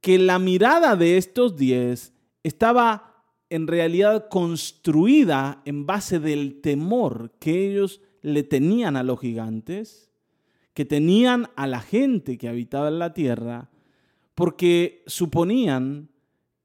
que 0.00 0.18
la 0.18 0.38
mirada 0.38 0.96
de 0.96 1.18
estos 1.18 1.54
diez 1.54 2.14
estaba 2.42 3.26
en 3.50 3.66
realidad 3.66 4.28
construida 4.30 5.60
en 5.66 5.84
base 5.84 6.18
del 6.18 6.62
temor 6.62 7.34
que 7.38 7.70
ellos 7.70 8.00
le 8.22 8.42
tenían 8.42 8.96
a 8.96 9.02
los 9.02 9.20
gigantes, 9.20 10.10
que 10.72 10.86
tenían 10.86 11.50
a 11.56 11.66
la 11.66 11.80
gente 11.80 12.38
que 12.38 12.48
habitaba 12.48 12.88
en 12.88 13.00
la 13.00 13.12
tierra, 13.12 13.68
porque 14.34 15.02
suponían 15.06 16.08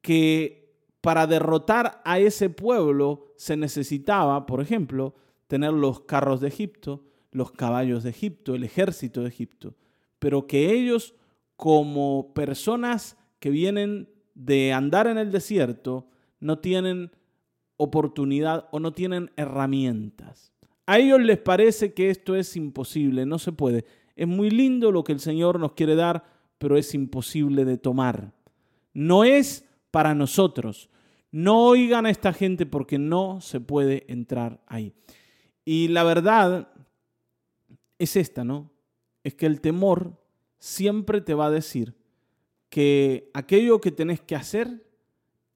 que 0.02 0.65
para 1.06 1.28
derrotar 1.28 2.02
a 2.04 2.20
ese 2.20 2.50
pueblo 2.50 3.32
se 3.38 3.56
necesitaba, 3.56 4.46
por 4.46 4.60
ejemplo, 4.60 5.16
tener 5.48 5.72
los 5.72 6.02
carros 6.02 6.42
de 6.42 6.48
Egipto, 6.48 7.04
los 7.32 7.52
caballos 7.52 8.04
de 8.04 8.10
Egipto, 8.10 8.56
el 8.56 8.64
ejército 8.64 9.22
de 9.22 9.30
Egipto 9.30 9.76
pero 10.26 10.48
que 10.48 10.74
ellos 10.74 11.14
como 11.56 12.34
personas 12.34 13.16
que 13.40 13.52
vienen 13.52 14.10
de 14.34 14.74
andar 14.74 15.06
en 15.06 15.20
el 15.20 15.32
desierto 15.32 16.08
no 16.40 16.58
tienen 16.58 17.12
oportunidad 17.78 18.68
o 18.72 18.80
no 18.80 18.92
tienen 18.92 19.30
herramientas. 19.36 20.52
A 20.88 20.98
ellos 20.98 21.22
les 21.22 21.38
parece 21.38 21.94
que 21.94 22.10
esto 22.10 22.36
es 22.36 22.56
imposible, 22.56 23.28
no 23.28 23.38
se 23.38 23.52
puede. 23.52 23.86
Es 24.16 24.28
muy 24.28 24.50
lindo 24.50 24.92
lo 24.92 25.04
que 25.04 25.12
el 25.12 25.20
Señor 25.20 25.60
nos 25.60 25.74
quiere 25.74 25.94
dar, 25.94 26.26
pero 26.58 26.76
es 26.76 26.96
imposible 26.96 27.64
de 27.64 27.78
tomar. 27.78 28.34
No 28.96 29.24
es 29.24 29.64
para 29.92 30.16
nosotros. 30.16 30.90
No 31.36 31.66
oigan 31.66 32.06
a 32.06 32.10
esta 32.10 32.34
gente 32.34 32.66
porque 32.66 32.98
no 32.98 33.42
se 33.42 33.60
puede 33.60 34.06
entrar 34.08 34.62
ahí. 34.68 34.94
Y 35.66 35.90
la 35.90 36.04
verdad 36.04 36.70
es 37.98 38.16
esta, 38.16 38.44
¿no? 38.44 38.76
es 39.26 39.34
que 39.34 39.48
el 39.48 39.60
temor 39.60 40.24
siempre 40.60 41.20
te 41.20 41.34
va 41.34 41.48
a 41.48 41.52
decir 41.52 41.96
que 42.70 43.32
aquello 43.34 43.82
que 43.82 43.92
tenés 43.92 44.22
que 44.22 44.36
hacer 44.36 44.86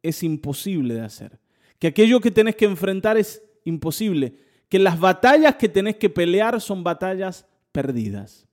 es 0.01 0.23
imposible 0.23 0.95
de 0.95 1.01
hacer, 1.01 1.39
que 1.77 1.85
aquello 1.85 2.19
que 2.19 2.31
tenés 2.31 2.55
que 2.55 2.65
enfrentar 2.65 3.17
es 3.17 3.43
imposible, 3.65 4.33
que 4.69 4.79
las 4.79 4.99
batallas 4.99 5.55
que 5.55 5.69
tenés 5.69 5.97
que 5.97 6.09
pelear 6.09 6.59
son 6.59 6.83
batallas 6.83 7.45
perdidas. 7.71 8.47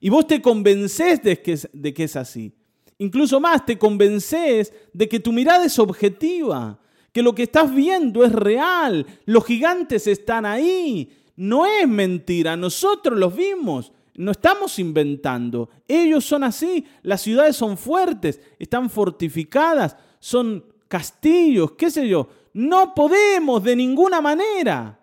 Y 0.00 0.08
vos 0.08 0.26
te 0.26 0.40
convences 0.40 1.22
de 1.22 1.42
que, 1.42 1.52
es, 1.52 1.68
de 1.74 1.92
que 1.92 2.04
es 2.04 2.16
así. 2.16 2.54
Incluso 2.98 3.40
más, 3.40 3.66
te 3.66 3.78
convences 3.78 4.72
de 4.92 5.08
que 5.08 5.20
tu 5.20 5.32
mirada 5.32 5.64
es 5.64 5.78
objetiva, 5.78 6.78
que 7.12 7.22
lo 7.22 7.34
que 7.34 7.44
estás 7.44 7.74
viendo 7.74 8.24
es 8.24 8.32
real, 8.32 9.06
los 9.26 9.44
gigantes 9.44 10.06
están 10.06 10.46
ahí, 10.46 11.10
no 11.36 11.66
es 11.66 11.86
mentira, 11.86 12.56
nosotros 12.56 13.18
los 13.18 13.36
vimos, 13.36 13.92
no 14.16 14.30
estamos 14.30 14.78
inventando. 14.78 15.68
Ellos 15.86 16.24
son 16.24 16.42
así. 16.44 16.86
Las 17.02 17.20
ciudades 17.20 17.56
son 17.56 17.76
fuertes, 17.76 18.40
están 18.58 18.88
fortificadas, 18.88 19.96
son 20.18 20.64
castillos, 20.88 21.72
qué 21.72 21.90
sé 21.90 22.08
yo. 22.08 22.28
No 22.54 22.94
podemos 22.94 23.62
de 23.62 23.76
ninguna 23.76 24.20
manera. 24.20 24.98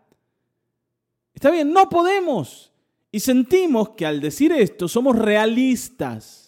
Está 1.34 1.52
bien, 1.52 1.72
no 1.72 1.88
podemos. 1.90 2.72
Y 3.12 3.20
sentimos 3.20 3.90
que 3.92 4.08
al 4.08 4.20
decir 4.20 4.52
esto 4.52 4.88
somos 4.88 5.16
realistas. 5.16 6.43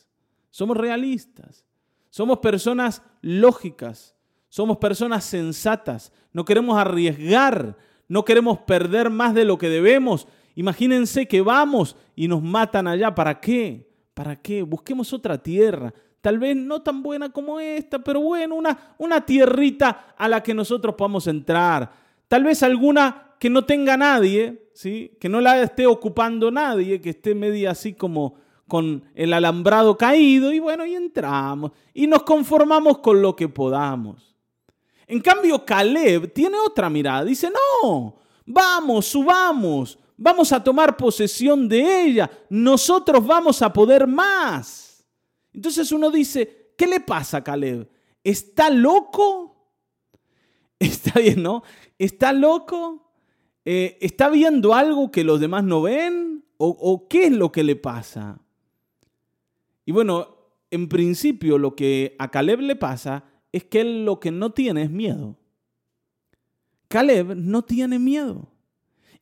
Somos 0.56 0.78
realistas. 0.78 1.66
Somos 2.10 2.40
personas 2.40 3.02
lógicas. 3.22 4.16
Somos 4.48 4.78
personas 4.78 5.26
sensatas. 5.26 6.14
No 6.32 6.46
queremos 6.46 6.78
arriesgar. 6.78 7.76
No 8.08 8.24
queremos 8.24 8.60
perder 8.60 9.10
más 9.10 9.34
de 9.34 9.44
lo 9.44 9.58
que 9.58 9.68
debemos. 9.68 10.30
Imagínense 10.56 11.28
que 11.28 11.42
vamos 11.42 11.98
y 12.16 12.30
nos 12.30 12.42
matan 12.42 12.88
allá. 12.88 13.14
¿Para 13.14 13.42
qué? 13.42 13.92
¿Para 14.14 14.38
qué? 14.38 14.62
Busquemos 14.62 15.12
otra 15.12 15.38
tierra. 15.38 15.94
Tal 16.22 16.40
vez 16.40 16.56
no 16.56 16.82
tan 16.82 17.04
buena 17.04 17.34
como 17.34 17.60
esta, 17.60 18.00
pero 18.00 18.22
bueno, 18.22 18.56
una, 18.56 18.96
una 18.98 19.26
tierrita 19.26 20.16
a 20.18 20.30
la 20.30 20.42
que 20.42 20.54
nosotros 20.54 20.96
podamos 20.96 21.28
entrar. 21.28 21.92
Tal 22.30 22.46
vez 22.46 22.64
alguna 22.64 23.34
que 23.42 23.50
no 23.50 23.66
tenga 23.66 23.98
nadie, 23.98 24.70
¿sí? 24.74 25.18
que 25.20 25.28
no 25.28 25.42
la 25.42 25.62
esté 25.62 25.86
ocupando 25.86 26.50
nadie, 26.50 27.02
que 27.02 27.10
esté 27.10 27.36
media 27.36 27.72
así 27.72 27.92
como 27.92 28.45
con 28.68 29.04
el 29.14 29.34
alambrado 29.34 29.98
caído 29.98 30.52
y 30.52 30.60
bueno, 30.60 30.86
y 30.86 30.96
entramos 30.96 31.72
y 31.94 32.08
nos 32.08 32.24
conformamos 32.24 33.00
con 33.00 33.22
lo 33.22 33.36
que 33.36 33.48
podamos. 33.48 34.36
En 35.08 35.22
cambio, 35.22 35.64
Caleb 35.64 36.34
tiene 36.34 36.58
otra 36.58 36.90
mirada. 36.90 37.24
Dice, 37.24 37.52
no, 37.52 38.18
vamos, 38.46 39.06
subamos, 39.06 40.00
vamos 40.18 40.52
a 40.52 40.64
tomar 40.64 40.98
posesión 40.98 41.70
de 41.70 42.04
ella, 42.04 42.30
nosotros 42.50 43.26
vamos 43.26 43.62
a 43.62 43.72
poder 43.72 44.08
más. 44.08 45.06
Entonces 45.54 45.92
uno 45.92 46.10
dice, 46.10 46.74
¿qué 46.78 46.88
le 46.88 47.00
pasa 47.00 47.38
a 47.38 47.44
Caleb? 47.44 47.88
¿Está 48.24 48.70
loco? 48.70 49.70
Está 50.80 51.20
bien, 51.20 51.44
¿no? 51.44 51.64
¿Está 52.00 52.34
loco? 52.34 53.14
Eh, 53.64 53.98
¿Está 54.02 54.30
viendo 54.30 54.74
algo 54.74 55.12
que 55.12 55.24
los 55.24 55.40
demás 55.40 55.64
no 55.64 55.84
ven? 55.84 56.44
¿O, 56.58 56.68
¿O 56.68 57.08
qué 57.08 57.26
es 57.26 57.32
lo 57.32 57.52
que 57.52 57.64
le 57.64 57.76
pasa? 57.76 58.42
Y 59.86 59.92
bueno, 59.92 60.36
en 60.72 60.90
principio 60.90 61.58
lo 61.58 61.76
que 61.76 62.16
a 62.20 62.30
Caleb 62.30 62.60
le 62.62 62.76
pasa 62.76 63.24
es 63.52 63.64
que 63.64 63.82
él 63.82 64.04
lo 64.06 64.20
que 64.20 64.32
no 64.32 64.52
tiene 64.52 64.84
es 64.84 64.90
miedo. 64.90 65.38
Caleb 66.88 67.36
no 67.36 67.64
tiene 67.64 68.00
miedo. 68.00 68.52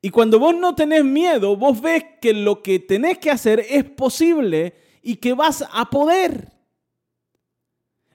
Y 0.02 0.10
cuando 0.10 0.40
vos 0.40 0.56
no 0.56 0.76
tenés 0.76 1.06
miedo, 1.06 1.56
vos 1.56 1.80
ves 1.82 2.04
que 2.22 2.34
lo 2.34 2.62
que 2.62 2.80
tenés 2.80 3.20
que 3.20 3.32
hacer 3.32 3.66
es 3.70 3.86
posible 3.86 4.76
y 5.02 5.16
que 5.18 5.34
vas 5.34 5.66
a 5.72 5.90
poder. 5.90 6.52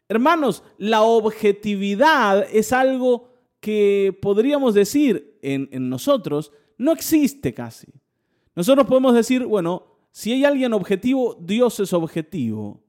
Hermanos, 0.08 0.62
la 0.78 1.02
objetividad 1.02 2.46
es 2.52 2.72
algo 2.72 3.30
que 3.60 4.16
podríamos 4.20 4.74
decir 4.74 5.38
en, 5.42 5.68
en, 5.72 5.88
nosotros 5.88 6.52
no 6.78 6.92
existe 6.92 7.52
casi. 7.52 7.88
Nosotros 8.54 8.86
podemos 8.86 9.14
decir, 9.14 9.44
bueno, 9.44 9.97
si 10.18 10.32
hay 10.32 10.44
alguien 10.44 10.72
objetivo, 10.72 11.36
Dios 11.40 11.78
es 11.78 11.92
objetivo. 11.92 12.80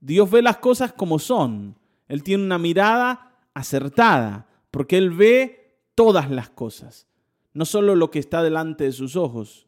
Dios 0.00 0.30
ve 0.30 0.40
las 0.40 0.56
cosas 0.56 0.92
como 0.92 1.18
son. 1.18 1.76
Él 2.08 2.22
tiene 2.22 2.44
una 2.44 2.56
mirada 2.56 3.36
acertada, 3.52 4.48
porque 4.70 4.96
Él 4.96 5.10
ve 5.10 5.76
todas 5.94 6.30
las 6.30 6.48
cosas 6.48 7.08
no 7.58 7.64
solo 7.64 7.96
lo 7.96 8.08
que 8.12 8.20
está 8.20 8.40
delante 8.40 8.84
de 8.84 8.92
sus 8.92 9.16
ojos. 9.16 9.66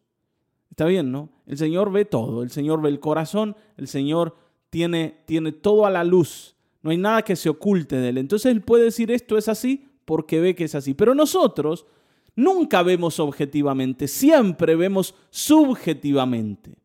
Está 0.70 0.84
bien, 0.84 1.10
¿no? 1.10 1.30
El 1.44 1.58
Señor 1.58 1.90
ve 1.90 2.04
todo, 2.04 2.44
el 2.44 2.50
Señor 2.50 2.80
ve 2.80 2.88
el 2.88 3.00
corazón, 3.00 3.56
el 3.76 3.88
Señor 3.88 4.36
tiene, 4.70 5.24
tiene 5.26 5.50
todo 5.50 5.86
a 5.86 5.90
la 5.90 6.04
luz, 6.04 6.54
no 6.82 6.92
hay 6.92 6.98
nada 6.98 7.22
que 7.22 7.34
se 7.34 7.48
oculte 7.48 7.96
de 7.96 8.10
Él. 8.10 8.18
Entonces 8.18 8.52
Él 8.52 8.62
puede 8.62 8.84
decir 8.84 9.10
esto 9.10 9.36
es 9.36 9.48
así 9.48 9.88
porque 10.04 10.38
ve 10.38 10.54
que 10.54 10.64
es 10.64 10.76
así. 10.76 10.94
Pero 10.94 11.16
nosotros 11.16 11.84
nunca 12.40 12.82
vemos 12.82 13.20
objetivamente, 13.20 14.08
siempre 14.08 14.74
vemos 14.74 15.14
subjetivamente. 15.30 16.76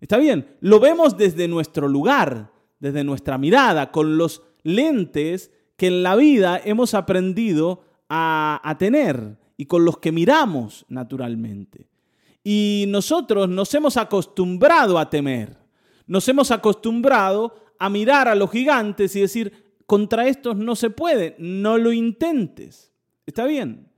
Está 0.00 0.16
bien, 0.16 0.56
lo 0.60 0.80
vemos 0.80 1.16
desde 1.16 1.46
nuestro 1.46 1.86
lugar, 1.86 2.50
desde 2.78 3.04
nuestra 3.04 3.36
mirada, 3.36 3.92
con 3.92 4.16
los 4.16 4.42
lentes 4.62 5.50
que 5.76 5.88
en 5.88 6.02
la 6.02 6.16
vida 6.16 6.60
hemos 6.64 6.94
aprendido 6.94 7.84
a, 8.08 8.76
tener 8.78 9.38
y 9.56 9.66
con 9.66 9.84
los 9.84 9.98
que 9.98 10.12
miramos 10.12 10.86
naturalmente. 10.88 11.88
Y 12.42 12.86
nosotros 12.88 13.48
nos 13.48 13.72
hemos 13.74 13.98
acostumbrado 13.98 14.98
a 14.98 15.10
temer, 15.10 15.58
nos 16.06 16.26
hemos 16.28 16.50
acostumbrado 16.50 17.54
a 17.78 17.90
mirar 17.90 18.28
a 18.28 18.34
los 18.34 18.50
gigantes 18.50 19.14
y 19.14 19.20
decir, 19.20 19.74
contra 19.84 20.26
estos 20.26 20.56
no 20.56 20.74
se 20.74 20.88
puede, 20.88 21.36
no 21.38 21.76
lo 21.76 21.92
intentes. 21.92 22.92
¿Está 23.26 23.44
bien? 23.44 23.89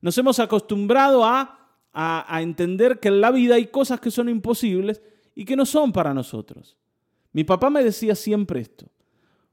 Nos 0.00 0.16
hemos 0.18 0.38
acostumbrado 0.38 1.24
a, 1.24 1.68
a, 1.92 2.42
entender 2.42 3.00
que 3.00 3.08
en 3.08 3.20
la 3.20 3.30
vida 3.30 3.56
hay 3.56 3.66
cosas 3.66 4.00
que 4.00 4.10
son 4.10 4.28
imposibles 4.28 5.02
y 5.34 5.44
que 5.44 5.56
no 5.56 5.66
son 5.66 5.92
para 5.92 6.14
nosotros. 6.14 6.76
Mi 7.32 7.44
papá 7.44 7.70
me 7.70 7.84
decía 7.84 8.14
siempre 8.14 8.60
esto, 8.60 8.86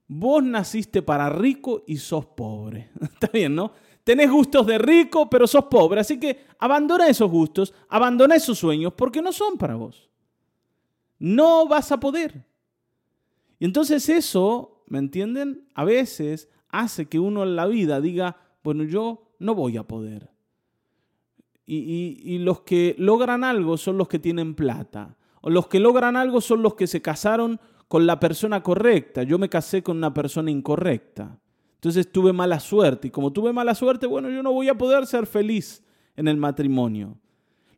vos 0.08 0.44
naciste 0.44 1.02
para 1.02 1.30
rico 1.30 1.84
y 1.86 1.98
sos 1.98 2.26
pobre. 2.26 2.92
Está 3.02 3.28
bien, 3.34 3.56
¿no? 3.56 3.72
tenés 4.08 4.32
gustos 4.32 4.66
de 4.66 4.78
rico, 4.78 5.30
pero 5.30 5.46
sos 5.46 5.66
pobre. 5.66 6.00
Así 6.00 6.18
que 6.18 6.46
abandona 6.60 7.10
esos 7.10 7.30
gustos, 7.30 7.74
abandona 7.90 8.36
esos 8.36 8.58
sueños, 8.58 8.94
porque 8.96 9.22
no 9.22 9.34
son 9.34 9.58
para 9.58 9.76
vos. 9.76 10.10
No 11.20 11.68
vas 11.68 11.92
a 11.92 12.00
poder. 12.00 12.46
Y 13.60 13.66
entonces 13.66 14.08
eso, 14.08 14.82
¿me 14.88 15.00
entienden? 15.00 15.68
A 15.74 15.84
veces 15.84 16.48
hace 16.70 17.08
que 17.08 17.20
uno 17.20 17.44
en 17.44 17.58
la 17.58 17.66
vida 17.66 18.00
diga, 18.00 18.38
bueno, 18.64 18.86
yo 18.86 19.34
no 19.40 19.54
voy 19.56 19.76
a 19.76 19.84
poder. 19.84 20.30
Y, 21.70 22.38
los 22.40 22.62
que 22.62 22.96
logran 22.98 23.44
algo 23.44 23.78
son 23.78 23.98
los 23.98 24.08
que 24.08 24.20
tienen 24.20 24.56
plata. 24.56 25.18
O 25.42 25.50
los 25.50 25.68
que 25.68 25.80
logran 25.80 26.16
algo 26.16 26.40
son 26.40 26.62
los 26.62 26.76
que 26.76 26.88
se 26.88 27.02
casaron 27.02 27.60
con 27.90 28.08
la 28.08 28.20
persona 28.20 28.64
correcta. 28.64 29.24
Yo 29.24 29.38
me 29.38 29.50
casé 29.50 29.84
con 29.84 29.98
una 29.98 30.14
persona 30.14 30.50
incorrecta. 30.50 31.38
Entonces 31.76 32.10
tuve 32.10 32.32
mala 32.32 32.62
suerte. 32.62 33.10
Y 33.10 33.12
como 33.12 33.34
tuve 33.34 33.52
mala 33.52 33.76
suerte, 33.76 34.08
bueno, 34.08 34.30
yo 34.30 34.42
no 34.42 34.54
voy 34.54 34.70
a 34.70 34.78
poder 34.78 35.06
ser 35.06 35.28
feliz 35.28 35.84
en 36.16 36.30
el 36.30 36.38
matrimonio. 36.38 37.18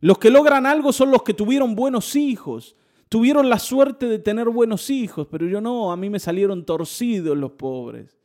Los 0.00 0.18
que 0.18 0.30
logran 0.30 0.66
algo 0.66 0.92
son 0.92 1.10
los 1.10 1.24
que 1.24 1.34
tuvieron 1.34 1.74
buenos 1.74 2.16
hijos, 2.16 2.76
tuvieron 3.08 3.50
la 3.50 3.58
suerte 3.58 4.06
de 4.06 4.18
tener 4.18 4.48
buenos 4.48 4.88
hijos, 4.88 5.26
pero 5.30 5.46
yo 5.46 5.60
no, 5.60 5.92
a 5.92 5.96
mí 5.96 6.08
me 6.08 6.20
salieron 6.20 6.64
torcidos 6.64 7.36
los 7.36 7.52
pobres. 7.52 8.16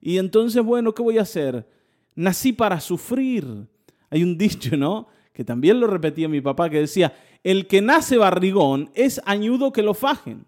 Y 0.00 0.18
entonces, 0.18 0.62
bueno, 0.62 0.92
¿qué 0.92 1.02
voy 1.02 1.18
a 1.18 1.22
hacer? 1.22 1.66
Nací 2.14 2.52
para 2.52 2.80
sufrir. 2.80 3.66
Hay 4.10 4.22
un 4.22 4.36
dicho, 4.38 4.76
¿no? 4.76 5.08
Que 5.32 5.44
también 5.44 5.80
lo 5.80 5.86
repetía 5.86 6.28
mi 6.28 6.40
papá, 6.40 6.70
que 6.70 6.80
decía, 6.80 7.12
el 7.42 7.66
que 7.66 7.82
nace 7.82 8.16
barrigón 8.16 8.90
es 8.94 9.20
añudo 9.24 9.72
que 9.72 9.82
lo 9.82 9.94
fajen. 9.94 10.44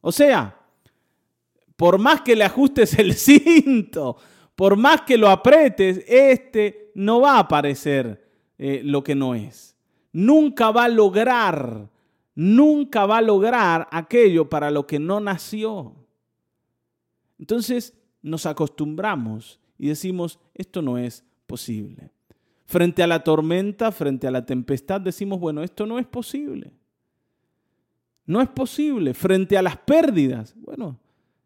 O 0.00 0.12
sea, 0.12 0.58
por 1.76 1.98
más 1.98 2.20
que 2.22 2.36
le 2.36 2.44
ajustes 2.44 2.98
el 2.98 3.14
cinto, 3.14 4.16
por 4.54 4.76
más 4.76 5.02
que 5.02 5.16
lo 5.16 5.30
apretes, 5.30 6.04
este 6.06 6.92
no 6.94 7.20
va 7.20 7.36
a 7.36 7.40
aparecer 7.40 8.28
eh, 8.58 8.82
lo 8.84 9.02
que 9.02 9.14
no 9.14 9.34
es. 9.34 9.74
Nunca 10.12 10.70
va 10.70 10.84
a 10.84 10.88
lograr, 10.88 11.88
nunca 12.34 13.06
va 13.06 13.18
a 13.18 13.22
lograr 13.22 13.88
aquello 13.90 14.50
para 14.50 14.70
lo 14.70 14.86
que 14.86 14.98
no 14.98 15.20
nació. 15.20 15.94
Entonces 17.38 17.94
nos 18.20 18.44
acostumbramos 18.44 19.58
y 19.78 19.88
decimos, 19.88 20.38
esto 20.52 20.82
no 20.82 20.98
es 20.98 21.24
posible. 21.46 22.10
Frente 22.70 23.02
a 23.02 23.08
la 23.08 23.24
tormenta, 23.24 23.90
frente 23.90 24.28
a 24.28 24.30
la 24.30 24.46
tempestad, 24.46 25.00
decimos, 25.00 25.40
bueno, 25.40 25.64
esto 25.64 25.86
no 25.86 25.98
es 25.98 26.06
posible. 26.06 26.70
No 28.24 28.40
es 28.40 28.48
posible. 28.48 29.12
Frente 29.12 29.58
a 29.58 29.62
las 29.62 29.76
pérdidas, 29.76 30.54
bueno, 30.56 30.96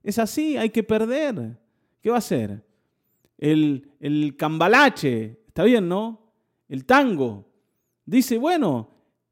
es 0.03 0.19
así, 0.19 0.59
hay 0.59 0.69
que 0.69 0.83
perder. 0.83 1.59
¿Qué 2.03 2.11
va 2.11 2.17
a 2.17 2.19
hacer? 2.19 2.63
El, 3.39 3.91
el 4.01 4.37
cambalache, 4.37 5.41
está 5.47 5.65
bien, 5.65 5.89
¿no? 5.89 6.21
El 6.69 6.85
tango. 6.85 7.49
Dice, 8.05 8.37
bueno, 8.37 8.91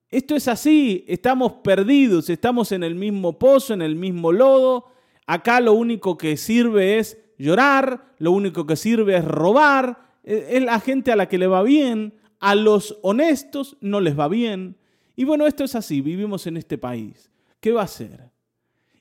esto 0.09 0.35
es 0.35 0.49
así, 0.49 1.05
estamos 1.07 1.53
perdidos, 1.63 2.31
estamos 2.31 2.73
en 2.73 2.85
el 2.85 2.95
mismo 2.95 3.39
pozo, 3.39 3.75
en 3.75 3.83
el 3.83 3.97
mismo 3.97 4.33
lodo. 4.33 4.87
Acá 5.27 5.61
lo 5.61 5.75
único 5.75 6.17
que 6.17 6.39
sirve 6.39 6.97
es 6.97 7.23
llorar, 7.37 8.15
lo 8.17 8.33
único 8.33 8.67
que 8.67 8.77
sirve 8.77 9.19
es 9.19 9.27
robar. 9.27 10.12
E, 10.23 10.57
es 10.57 10.63
la 10.63 10.81
gente 10.81 11.13
a 11.13 11.17
la 11.17 11.29
que 11.29 11.39
le 11.39 11.47
va 11.47 11.63
bien, 11.63 12.15
a 12.41 12.55
los 12.55 12.99
honestos 13.03 13.77
no 13.81 14.01
les 14.01 14.19
va 14.19 14.29
bien. 14.29 14.77
Y 15.17 15.25
bueno, 15.25 15.47
esto 15.47 15.65
es 15.65 15.75
así, 15.75 16.01
vivimos 16.01 16.47
en 16.47 16.57
este 16.57 16.79
país. 16.79 17.31
¿Qué 17.61 17.73
va 17.73 17.83
a 17.83 17.85
hacer? 17.85 18.31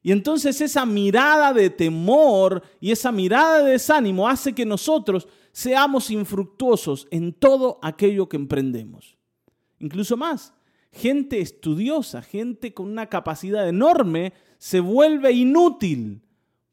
Y 0.03 0.11
entonces 0.11 0.61
esa 0.61 0.85
mirada 0.85 1.53
de 1.53 1.69
temor 1.69 2.63
y 2.79 2.91
esa 2.91 3.11
mirada 3.11 3.63
de 3.63 3.71
desánimo 3.71 4.27
hace 4.27 4.53
que 4.53 4.65
nosotros 4.65 5.27
seamos 5.51 6.09
infructuosos 6.09 7.07
en 7.11 7.33
todo 7.33 7.79
aquello 7.81 8.27
que 8.27 8.37
emprendemos. 8.37 9.17
Incluso 9.79 10.17
más, 10.17 10.53
gente 10.91 11.39
estudiosa, 11.39 12.21
gente 12.21 12.73
con 12.73 12.87
una 12.87 13.07
capacidad 13.07 13.67
enorme, 13.67 14.33
se 14.57 14.79
vuelve 14.79 15.31
inútil 15.31 16.21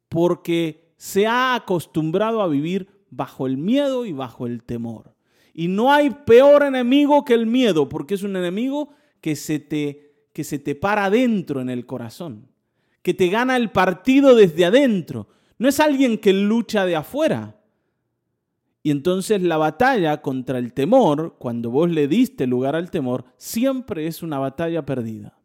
porque 0.08 0.92
se 0.96 1.26
ha 1.26 1.54
acostumbrado 1.54 2.42
a 2.42 2.48
vivir 2.48 2.88
bajo 3.10 3.46
el 3.46 3.56
miedo 3.56 4.04
y 4.04 4.12
bajo 4.12 4.46
el 4.46 4.62
temor. 4.62 5.14
Y 5.54 5.68
no 5.68 5.92
hay 5.92 6.10
peor 6.10 6.62
enemigo 6.62 7.24
que 7.24 7.34
el 7.34 7.46
miedo, 7.46 7.88
porque 7.88 8.14
es 8.14 8.22
un 8.22 8.36
enemigo 8.36 8.90
que 9.20 9.36
se 9.36 9.58
te, 9.58 10.12
que 10.32 10.44
se 10.44 10.58
te 10.58 10.74
para 10.74 11.06
adentro 11.06 11.60
en 11.60 11.70
el 11.70 11.86
corazón 11.86 12.48
que 13.08 13.14
te 13.14 13.28
gana 13.28 13.56
el 13.56 13.70
partido 13.70 14.34
desde 14.34 14.66
adentro. 14.66 15.28
No 15.58 15.66
es 15.66 15.80
alguien 15.80 16.18
que 16.18 16.34
lucha 16.34 16.84
de 16.84 16.94
afuera. 16.94 17.56
Y 18.82 18.90
entonces 18.90 19.42
la 19.42 19.56
batalla 19.56 20.20
contra 20.22 20.58
el 20.58 20.74
temor, 20.74 21.36
cuando 21.38 21.70
vos 21.70 21.90
le 21.90 22.06
diste 22.06 22.46
lugar 22.46 22.76
al 22.76 22.90
temor, 22.90 23.24
siempre 23.38 24.06
es 24.06 24.22
una 24.22 24.38
batalla 24.38 24.84
perdida. 24.84 25.38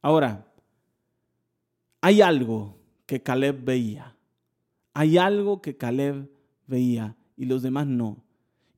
Ahora, 0.00 0.46
hay 2.00 2.22
algo 2.22 2.78
que 3.04 3.22
Caleb 3.22 3.64
veía. 3.64 4.16
Hay 4.94 5.18
algo 5.18 5.62
que 5.62 5.76
Caleb 5.76 6.30
veía 6.66 7.16
y 7.36 7.46
los 7.46 7.62
demás 7.62 7.86
no. 7.86 8.22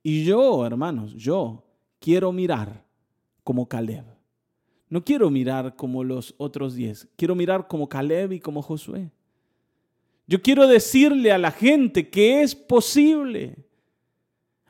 Y 0.03 0.25
yo, 0.25 0.65
hermanos, 0.67 1.15
yo 1.15 1.65
quiero 1.99 2.33
mirar 2.33 2.85
como 3.43 3.69
Caleb. 3.69 4.05
No 4.89 5.05
quiero 5.05 5.31
mirar 5.31 5.77
como 5.77 6.05
los 6.05 6.35
otros 6.39 6.75
diez, 6.75 7.09
quiero 7.17 7.35
mirar 7.35 7.67
como 7.67 7.89
Caleb 7.89 8.33
y 8.33 8.41
como 8.41 8.63
Josué. 8.63 9.11
Yo 10.27 10.41
quiero 10.41 10.67
decirle 10.67 11.33
a 11.33 11.39
la 11.39 11.51
gente 11.51 12.09
que 12.09 12.43
es 12.43 12.55
posible. 12.55 13.57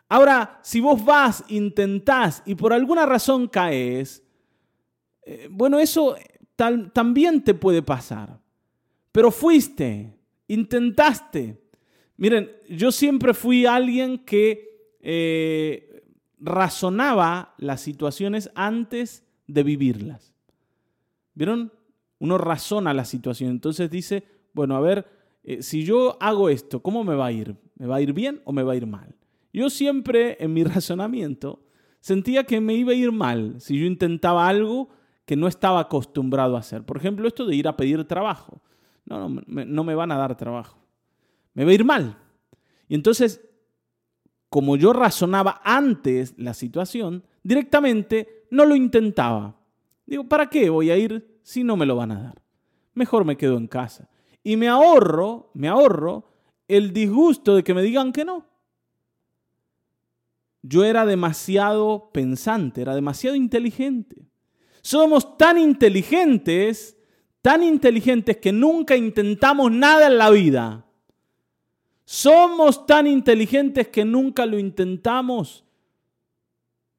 Ahora, 0.08 0.60
si 0.62 0.80
vos 0.80 1.04
vas, 1.04 1.44
intentás 1.48 2.42
y 2.46 2.54
por 2.54 2.72
alguna 2.72 3.06
razón 3.06 3.48
caes, 3.48 4.22
eh, 5.22 5.48
bueno, 5.50 5.78
eso 5.78 6.16
también 6.56 7.42
te 7.42 7.54
puede 7.54 7.82
pasar. 7.82 8.38
Pero 9.12 9.30
fuiste, 9.30 10.13
intentaste. 10.48 11.62
Miren, 12.16 12.50
yo 12.68 12.92
siempre 12.92 13.34
fui 13.34 13.66
alguien 13.66 14.18
que 14.18 14.96
eh, 15.00 16.04
razonaba 16.38 17.54
las 17.58 17.80
situaciones 17.80 18.50
antes 18.54 19.24
de 19.46 19.62
vivirlas. 19.62 20.34
¿Vieron? 21.34 21.72
Uno 22.18 22.38
razona 22.38 22.94
la 22.94 23.04
situación. 23.04 23.50
Entonces 23.50 23.90
dice, 23.90 24.24
bueno, 24.52 24.76
a 24.76 24.80
ver, 24.80 25.06
eh, 25.42 25.62
si 25.62 25.84
yo 25.84 26.16
hago 26.20 26.48
esto, 26.48 26.80
¿cómo 26.80 27.04
me 27.04 27.14
va 27.14 27.26
a 27.26 27.32
ir? 27.32 27.56
¿Me 27.76 27.86
va 27.86 27.96
a 27.96 28.00
ir 28.00 28.12
bien 28.12 28.40
o 28.44 28.52
me 28.52 28.62
va 28.62 28.72
a 28.72 28.76
ir 28.76 28.86
mal? 28.86 29.14
Yo 29.52 29.70
siempre 29.70 30.36
en 30.40 30.52
mi 30.52 30.64
razonamiento 30.64 31.66
sentía 32.00 32.44
que 32.44 32.60
me 32.60 32.74
iba 32.74 32.92
a 32.92 32.96
ir 32.96 33.12
mal 33.12 33.60
si 33.60 33.78
yo 33.78 33.86
intentaba 33.86 34.48
algo 34.48 34.88
que 35.24 35.36
no 35.36 35.48
estaba 35.48 35.80
acostumbrado 35.80 36.56
a 36.56 36.60
hacer. 36.60 36.84
Por 36.84 36.96
ejemplo, 36.96 37.26
esto 37.26 37.46
de 37.46 37.56
ir 37.56 37.66
a 37.66 37.76
pedir 37.76 38.04
trabajo. 38.04 38.62
No, 39.06 39.28
no, 39.28 39.42
no 39.46 39.84
me 39.84 39.94
van 39.94 40.12
a 40.12 40.16
dar 40.16 40.36
trabajo. 40.36 40.78
Me 41.52 41.64
va 41.64 41.70
a 41.70 41.74
ir 41.74 41.84
mal. 41.84 42.18
Y 42.88 42.94
entonces, 42.94 43.40
como 44.48 44.76
yo 44.76 44.92
razonaba 44.92 45.60
antes 45.64 46.34
la 46.36 46.54
situación, 46.54 47.24
directamente 47.42 48.46
no 48.50 48.64
lo 48.64 48.76
intentaba. 48.76 49.56
Digo, 50.06 50.28
¿para 50.28 50.48
qué 50.48 50.70
voy 50.70 50.90
a 50.90 50.96
ir 50.96 51.40
si 51.42 51.64
no 51.64 51.76
me 51.76 51.86
lo 51.86 51.96
van 51.96 52.12
a 52.12 52.22
dar? 52.22 52.42
Mejor 52.94 53.24
me 53.24 53.36
quedo 53.36 53.56
en 53.56 53.66
casa. 53.66 54.08
Y 54.42 54.56
me 54.56 54.68
ahorro, 54.68 55.50
me 55.54 55.68
ahorro 55.68 56.30
el 56.68 56.92
disgusto 56.92 57.56
de 57.56 57.64
que 57.64 57.74
me 57.74 57.82
digan 57.82 58.12
que 58.12 58.24
no. 58.24 58.46
Yo 60.62 60.84
era 60.84 61.04
demasiado 61.04 62.10
pensante, 62.12 62.80
era 62.80 62.94
demasiado 62.94 63.36
inteligente. 63.36 64.28
Somos 64.80 65.36
tan 65.36 65.58
inteligentes, 65.58 66.93
tan 67.44 67.62
inteligentes 67.62 68.38
que 68.38 68.52
nunca 68.52 68.96
intentamos 68.96 69.70
nada 69.70 70.06
en 70.06 70.16
la 70.16 70.30
vida. 70.30 70.86
Somos 72.06 72.86
tan 72.86 73.06
inteligentes 73.06 73.88
que 73.88 74.04
nunca 74.04 74.46
lo 74.46 74.58
intentamos 74.58 75.64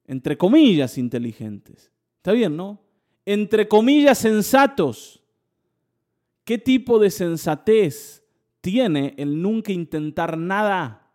entre 0.06 0.36
comillas, 0.36 0.98
inteligentes. 0.98 1.90
Está 2.18 2.32
bien, 2.32 2.56
¿no? 2.56 2.80
Entre 3.24 3.66
comillas, 3.66 4.18
sensatos. 4.18 5.22
¿Qué 6.44 6.58
tipo 6.58 6.98
de 6.98 7.10
sensatez 7.10 8.22
tiene 8.60 9.14
el 9.16 9.42
nunca 9.42 9.72
intentar 9.72 10.38
nada? 10.38 11.10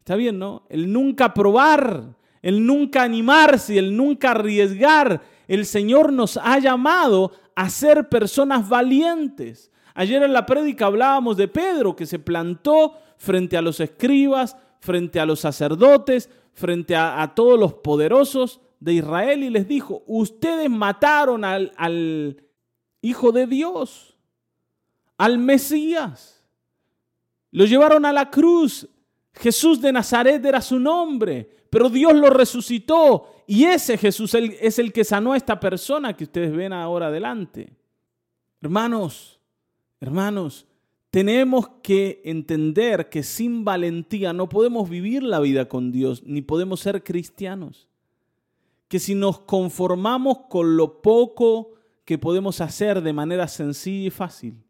Está 0.00 0.16
bien, 0.16 0.38
¿no? 0.38 0.66
El 0.68 0.92
nunca 0.92 1.34
probar, 1.34 2.16
el 2.42 2.66
nunca 2.66 3.02
animarse, 3.02 3.78
el 3.78 3.96
nunca 3.96 4.32
arriesgar. 4.32 5.22
El 5.48 5.66
Señor 5.66 6.12
nos 6.12 6.36
ha 6.36 6.58
llamado 6.58 7.32
a 7.56 7.70
ser 7.70 8.08
personas 8.08 8.68
valientes. 8.68 9.72
Ayer 9.94 10.22
en 10.22 10.32
la 10.32 10.46
prédica 10.46 10.86
hablábamos 10.86 11.36
de 11.36 11.48
Pedro 11.48 11.96
que 11.96 12.06
se 12.06 12.20
plantó 12.20 12.98
frente 13.16 13.56
a 13.56 13.62
los 13.62 13.80
escribas, 13.80 14.56
frente 14.80 15.18
a 15.18 15.26
los 15.26 15.40
sacerdotes, 15.40 16.30
frente 16.52 16.94
a, 16.94 17.32
todos 17.34 17.58
los 17.58 17.74
poderosos 17.74 18.60
de 18.78 18.94
Israel 18.94 19.42
y 19.42 19.50
les 19.50 19.66
dijo, 19.66 20.04
ustedes 20.06 20.70
mataron 20.70 21.44
al, 21.44 21.72
al 21.76 22.44
Hijo 23.00 23.32
de 23.32 23.46
Dios, 23.46 24.16
al 25.16 25.38
Mesías. 25.38 26.44
Lo 27.50 27.64
llevaron 27.64 28.04
a 28.04 28.12
la 28.12 28.30
cruz. 28.30 28.88
Jesús 29.32 29.80
de 29.80 29.92
Nazaret 29.92 30.44
era 30.44 30.60
su 30.60 30.78
nombre, 30.80 31.57
pero 31.70 31.88
Dios 31.88 32.14
lo 32.14 32.30
resucitó 32.30 33.44
y 33.46 33.64
ese 33.64 33.98
Jesús 33.98 34.34
es 34.34 34.78
el 34.78 34.92
que 34.92 35.04
sanó 35.04 35.32
a 35.32 35.36
esta 35.36 35.58
persona 35.58 36.14
que 36.14 36.24
ustedes 36.24 36.52
ven 36.52 36.72
ahora 36.72 37.08
adelante. 37.08 37.72
Hermanos, 38.60 39.40
hermanos, 40.00 40.66
tenemos 41.10 41.68
que 41.82 42.20
entender 42.24 43.08
que 43.08 43.22
sin 43.22 43.64
valentía 43.64 44.32
no 44.32 44.48
podemos 44.48 44.90
vivir 44.90 45.22
la 45.22 45.40
vida 45.40 45.66
con 45.66 45.90
Dios, 45.90 46.22
ni 46.24 46.42
podemos 46.42 46.80
ser 46.80 47.02
cristianos. 47.02 47.88
Que 48.88 48.98
si 48.98 49.14
nos 49.14 49.40
conformamos 49.40 50.40
con 50.48 50.76
lo 50.76 51.00
poco 51.00 51.70
que 52.04 52.18
podemos 52.18 52.60
hacer 52.60 53.02
de 53.02 53.12
manera 53.12 53.48
sencilla 53.48 54.08
y 54.08 54.10
fácil, 54.10 54.62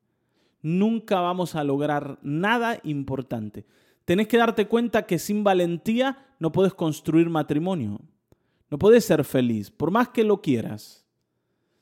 nunca 0.63 1.21
vamos 1.21 1.55
a 1.55 1.65
lograr 1.65 2.19
nada 2.23 2.81
importante. 2.83 3.65
Tenés 4.09 4.27
que 4.27 4.39
darte 4.39 4.67
cuenta 4.67 5.05
que 5.05 5.19
sin 5.19 5.45
valentía 5.45 6.17
no 6.39 6.51
puedes 6.51 6.73
construir 6.73 7.29
matrimonio. 7.29 8.01
No 8.71 8.79
puedes 8.79 9.05
ser 9.05 9.23
feliz, 9.23 9.71
por 9.71 9.91
más 9.91 10.09
que 10.09 10.25
lo 10.25 10.41
quieras. 10.41 11.05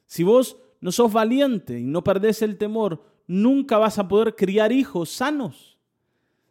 Si 0.06 0.24
vos 0.24 0.56
no 0.80 0.90
sos 0.90 1.12
valiente 1.12 1.78
y 1.78 1.84
no 1.84 2.02
perdés 2.02 2.42
el 2.42 2.58
temor, 2.58 3.00
nunca 3.28 3.78
vas 3.78 4.00
a 4.00 4.08
poder 4.08 4.34
criar 4.34 4.72
hijos 4.72 5.08
sanos. 5.08 5.78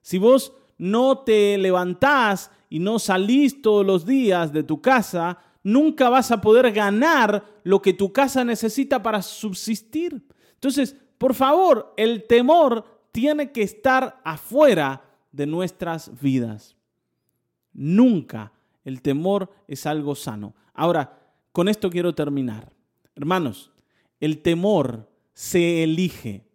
Si 0.02 0.18
vos 0.18 0.54
no 0.78 1.18
te 1.18 1.58
levantás 1.58 2.52
y 2.70 2.80
no 2.80 2.98
salís 2.98 3.62
todos 3.62 3.86
los 3.86 4.06
días 4.06 4.54
de 4.54 4.64
tu 4.64 4.82
casa, 4.82 5.40
nunca 5.62 6.08
vas 6.08 6.32
a 6.32 6.40
poder 6.40 6.72
ganar 6.72 7.44
lo 7.64 7.82
que 7.82 7.92
tu 7.92 8.14
casa 8.14 8.46
necesita 8.46 9.04
para 9.04 9.22
subsistir. 9.22 10.26
Entonces, 10.54 10.96
por 11.18 11.34
favor, 11.34 11.94
el 11.98 12.24
temor 12.28 12.86
tiene 13.12 13.52
que 13.52 13.64
estar 13.64 14.22
afuera 14.24 15.05
de 15.36 15.45
nuestras 15.45 16.12
vidas. 16.21 16.76
Nunca 17.74 18.54
el 18.84 19.02
temor 19.02 19.52
es 19.67 19.86
algo 19.86 20.15
sano. 20.15 20.56
Ahora, 20.74 21.19
con 21.52 21.67
esto 21.67 21.89
quiero 21.89 22.15
terminar. 22.15 22.71
Hermanos, 23.15 23.71
el 24.19 24.41
temor 24.41 25.10
se 25.34 25.84
elige, 25.84 26.45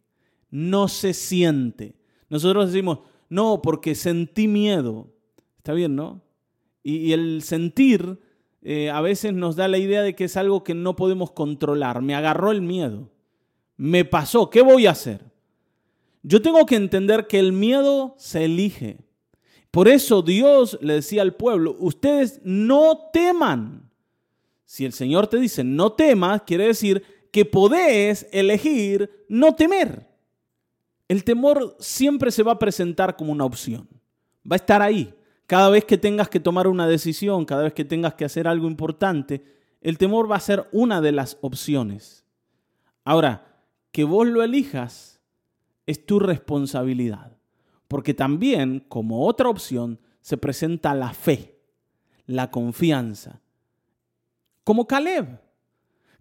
no 0.51 0.89
se 0.89 1.13
siente. 1.13 1.95
Nosotros 2.29 2.73
decimos, 2.73 3.01
no, 3.29 3.61
porque 3.63 3.95
sentí 3.95 4.49
miedo. 4.49 5.09
Está 5.59 5.73
bien, 5.73 5.97
¿no? 5.97 6.23
Y, 6.83 7.13
el 7.13 7.43
sentir 7.43 8.19
eh, 8.63 8.91
a 8.91 9.01
veces 9.03 9.35
nos 9.35 9.57
da 9.57 9.69
la 9.69 9.79
idea 9.79 10.03
de 10.03 10.15
que 10.15 10.25
es 10.25 10.37
algo 10.37 10.65
que 10.65 10.75
no 10.75 10.97
podemos 10.97 11.33
controlar. 11.33 12.01
Me 12.01 12.15
agarró 12.15 12.51
el 12.51 12.63
miedo. 12.63 13.11
Me 13.77 14.05
pasó. 14.05 14.49
¿Qué 14.49 14.63
voy 14.63 14.87
a 14.87 14.93
hacer? 14.93 15.31
Yo 16.23 16.43
tengo 16.43 16.67
que 16.67 16.77
entender 16.77 17.27
que 17.27 17.39
el 17.39 17.53
miedo 17.53 18.15
se 18.19 18.45
elige. 18.45 18.99
Por 19.71 19.89
eso 19.89 20.23
Dios 20.23 20.79
le 20.83 20.95
decía 20.95 21.23
al 21.23 21.35
pueblo, 21.35 21.77
ustedes 21.79 22.41
no 22.45 23.11
teman. 23.13 23.91
Si 24.65 24.85
el 24.85 24.93
Señor 24.93 25.27
te 25.27 25.39
dice 25.39 25.65
no 25.65 25.93
temas, 25.93 26.43
quiere 26.43 26.67
decir 26.67 27.03
que 27.33 27.45
podés 27.45 28.29
elegir 28.33 29.25
no 29.29 29.55
temer. 29.55 30.09
El 31.09 31.25
temor 31.25 31.77
siempre 31.81 32.31
se 32.31 32.43
va 32.43 32.53
a 32.53 32.59
presentar 32.59 33.17
como 33.17 33.33
una 33.33 33.45
opción. 33.45 33.89
Va 34.49 34.55
a 34.55 34.63
estar 34.63 34.83
ahí. 34.83 35.13
Cada 35.47 35.69
vez 35.69 35.85
que 35.85 35.99
tengas 35.99 36.29
que 36.29 36.39
tomar 36.39 36.69
una 36.69 36.87
decisión, 36.87 37.45
cada 37.45 37.65
vez 37.65 37.73
que 37.73 37.85
tengas 37.85 38.15
que 38.15 38.25
hacer 38.25 38.47
algo 38.47 38.69
importante, 38.69 39.43
el 39.81 39.99
temor 39.99 40.31
va 40.31 40.37
a 40.37 40.41
ser 40.41 40.69
una 40.71 41.01
de 41.01 41.11
las 41.11 41.39
opciones. 41.41 42.25
Ahora, 43.05 43.57
que 43.91 44.05
vos 44.05 44.29
lo 44.29 44.45
elijas 44.45 45.10
es 45.91 46.07
tu 46.07 46.19
responsabilidad. 46.19 47.37
Porque 47.89 48.15
también, 48.15 48.85
como 48.89 49.27
otra 49.27 49.49
opción, 49.49 49.99
se 50.21 50.37
presenta 50.37 50.95
la 50.95 51.13
fe, 51.13 51.59
la 52.27 52.51
confianza. 52.51 53.41
Como 54.63 54.87
Caleb. 54.87 55.41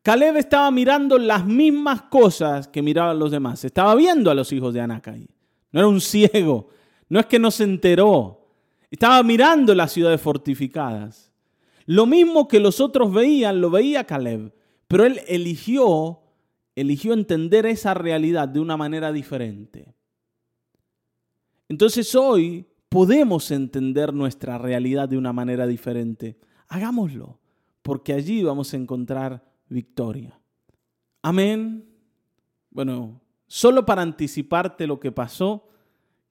Caleb 0.02 0.38
estaba 0.38 0.72
mirando 0.72 1.20
las 1.20 1.46
mismas 1.46 2.04
cosas 2.04 2.68
que 2.68 2.82
miraban 2.82 3.20
los 3.20 3.30
demás. 3.30 3.64
Estaba 3.64 3.94
viendo 3.94 4.32
a 4.32 4.34
los 4.34 4.52
hijos 4.52 4.74
de 4.74 4.82
Anac 4.82 5.08
No 5.72 5.80
era 5.80 5.88
un 5.88 6.02
ciego. 6.02 6.70
No 7.10 7.20
es 7.20 7.28
que 7.28 7.38
no 7.38 7.52
se 7.52 7.66
enteró. 7.66 8.48
Estaba 8.90 9.22
mirando 9.22 9.76
las 9.76 9.92
ciudades 9.92 10.20
fortificadas. 10.20 11.32
Lo 11.86 12.08
mismo 12.08 12.48
que 12.48 12.60
los 12.60 12.80
otros 12.80 13.14
veían, 13.14 13.62
lo 13.62 13.70
veía 13.70 14.06
Caleb. 14.06 14.52
Pero 14.88 15.06
él 15.06 15.22
eligió, 15.28 16.22
eligió 16.80 17.14
entender 17.14 17.66
esa 17.66 17.94
realidad 17.94 18.48
de 18.48 18.62
una 18.62 18.78
manera 18.78 19.12
diferente. 19.12 19.94
Entonces 21.68 22.16
hoy 22.16 22.66
podemos 22.88 23.52
entender 23.52 24.14
nuestra 24.14 24.58
realidad 24.58 25.10
de 25.10 25.18
una 25.18 25.34
manera 25.34 25.68
diferente. 25.68 26.40
Hagámoslo, 26.70 27.38
porque 27.82 28.14
allí 28.14 28.44
vamos 28.44 28.74
a 28.74 28.78
encontrar 28.78 29.44
victoria. 29.68 30.40
Amén. 31.22 31.86
Bueno, 32.72 33.20
solo 33.46 33.86
para 33.86 34.02
anticiparte 34.02 34.88
lo 34.88 35.02
que 35.02 35.12
pasó, 35.12 35.68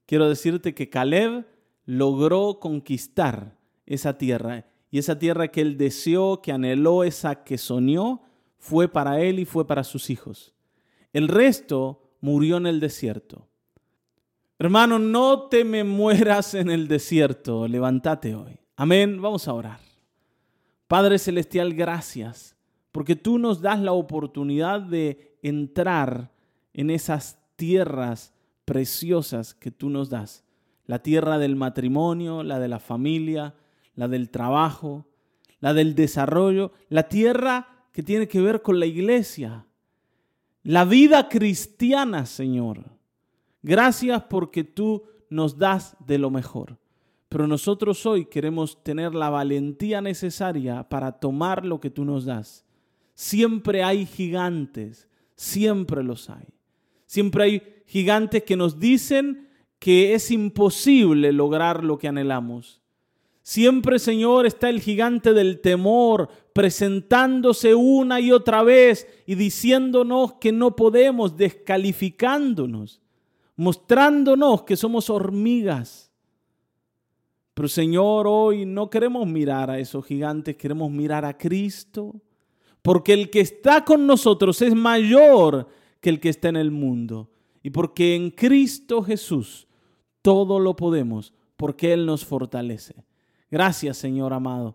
quiero 0.07 0.31
decirte 0.31 0.75
que 0.75 0.89
Caleb 0.89 1.47
logró 1.85 2.59
conquistar 2.59 3.59
esa 3.85 4.17
tierra. 4.17 4.65
Y 4.91 4.99
esa 4.99 5.19
tierra 5.19 5.49
que 5.49 5.61
él 5.61 5.77
deseó, 5.77 6.41
que 6.41 6.53
anheló, 6.53 7.05
esa 7.05 7.45
que 7.45 7.59
soñó, 7.59 8.23
fue 8.59 8.89
para 8.89 9.21
él 9.21 9.39
y 9.39 9.45
fue 9.45 9.67
para 9.67 9.85
sus 9.85 10.11
hijos. 10.11 10.55
El 11.13 11.29
resto 11.29 12.03
murió 12.21 12.57
en 12.57 12.67
el 12.67 12.81
desierto. 12.81 13.47
Hermano, 14.59 14.99
no 14.99 15.49
te 15.49 15.65
me 15.65 15.85
mueras 15.85 16.55
en 16.55 16.71
el 16.71 16.89
desierto, 16.89 17.69
levántate 17.69 18.35
hoy. 18.35 18.59
Amén, 18.77 19.23
vamos 19.23 19.47
a 19.47 19.55
orar. 19.55 19.81
Padre 20.89 21.19
Celestial, 21.19 21.75
gracias 21.75 22.57
porque 22.93 23.15
tú 23.15 23.39
nos 23.39 23.61
das 23.61 23.81
la 23.81 23.93
oportunidad 23.93 24.81
de 24.81 25.39
entrar 25.43 26.33
en 26.73 26.91
esas 26.91 27.39
tierras 27.57 28.35
preciosas 28.65 29.55
que 29.55 29.71
tú 29.71 29.91
nos 29.91 30.11
das. 30.11 30.45
La 30.87 31.01
tierra 31.01 31.39
del 31.39 31.55
matrimonio, 31.55 32.43
la 32.43 32.59
de 32.59 32.69
la 32.69 32.81
familia, 32.81 33.55
la 33.95 34.09
del 34.09 34.31
trabajo, 34.31 35.07
la 35.61 35.75
del 35.75 35.95
desarrollo, 35.95 36.73
la 36.89 37.09
tierra 37.09 37.78
que 37.99 38.05
tiene 38.05 38.29
que 38.29 38.41
ver 38.41 38.63
con 38.63 38.79
la 38.79 38.87
iglesia, 38.87 39.67
la 40.63 40.85
vida 40.85 41.29
cristiana, 41.29 42.27
Señor. 42.27 42.85
Gracias 43.61 44.23
porque 44.31 44.63
tú 44.63 45.03
nos 45.29 45.59
das 45.59 45.97
de 46.07 46.17
lo 46.17 46.31
mejor. 46.31 46.79
Pero 47.29 47.49
nosotros 47.49 48.07
hoy 48.07 48.27
queremos 48.27 48.85
tener 48.85 49.17
la 49.17 49.31
valentía 49.31 50.01
necesaria 50.01 50.89
para 50.89 51.11
tomar 51.11 51.67
lo 51.67 51.81
que 51.81 51.91
tú 51.91 52.05
nos 52.05 52.25
das 52.25 52.65
Siempre 53.15 53.83
hay 53.83 54.07
gigantes, 54.07 55.09
siempre 55.35 56.05
los 56.05 56.31
hay. 56.31 56.47
Siempre 57.05 57.43
hay 57.43 57.63
gigantes 57.85 58.45
que 58.45 58.57
nos 58.57 58.79
dicen 58.79 59.49
que 59.81 60.15
es 60.15 60.31
imposible 60.31 61.33
lograr 61.33 61.83
lo 61.83 61.99
que 61.99 62.07
anhelamos. 62.07 62.81
Siempre, 63.43 63.99
Señor, 63.99 64.45
está 64.45 64.69
el 64.69 64.81
gigante 64.81 65.33
del 65.33 65.61
temor 65.61 66.29
presentándose 66.59 67.73
una 67.73 68.19
y 68.19 68.33
otra 68.33 68.65
vez 68.65 69.07
y 69.27 69.37
diciéndonos 69.37 70.33
que 70.41 70.51
no 70.51 70.75
podemos, 70.75 71.37
descalificándonos, 71.37 73.01
mostrándonos 73.55 74.65
que 74.65 74.77
somos 74.77 75.09
hormigas. 75.09 76.11
Pero 77.55 77.69
Señor, 77.69 78.27
hoy 78.27 78.67
no 78.67 78.91
queremos 78.91 79.25
mirar 79.29 79.71
a 79.71 79.79
esos 79.79 80.05
gigantes, 80.05 80.57
queremos 80.57 80.91
mirar 80.91 81.25
a 81.25 81.39
Cristo 81.39 82.21
porque 82.83 83.13
el 83.13 83.31
que 83.31 83.39
está 83.39 83.85
con 83.85 84.05
nosotros 84.05 84.61
es 84.61 84.75
mayor 84.75 85.69
que 86.01 86.11
el 86.11 86.19
que 86.19 86.31
está 86.31 86.49
en 86.49 86.57
el 86.57 86.73
mundo. 86.73 87.31
Y 87.63 87.71
porque 87.71 88.17
en 88.17 88.33
Cristo 88.33 89.05
Jesús 89.05 89.69
todo 90.23 90.59
lo 90.59 90.75
podemos, 90.75 91.33
porque 91.57 91.93
Él 91.93 92.05
nos 92.05 92.25
fortalece. 92.25 93.05
Gracias, 93.49 93.97
Señor 93.97 94.33
amado, 94.33 94.75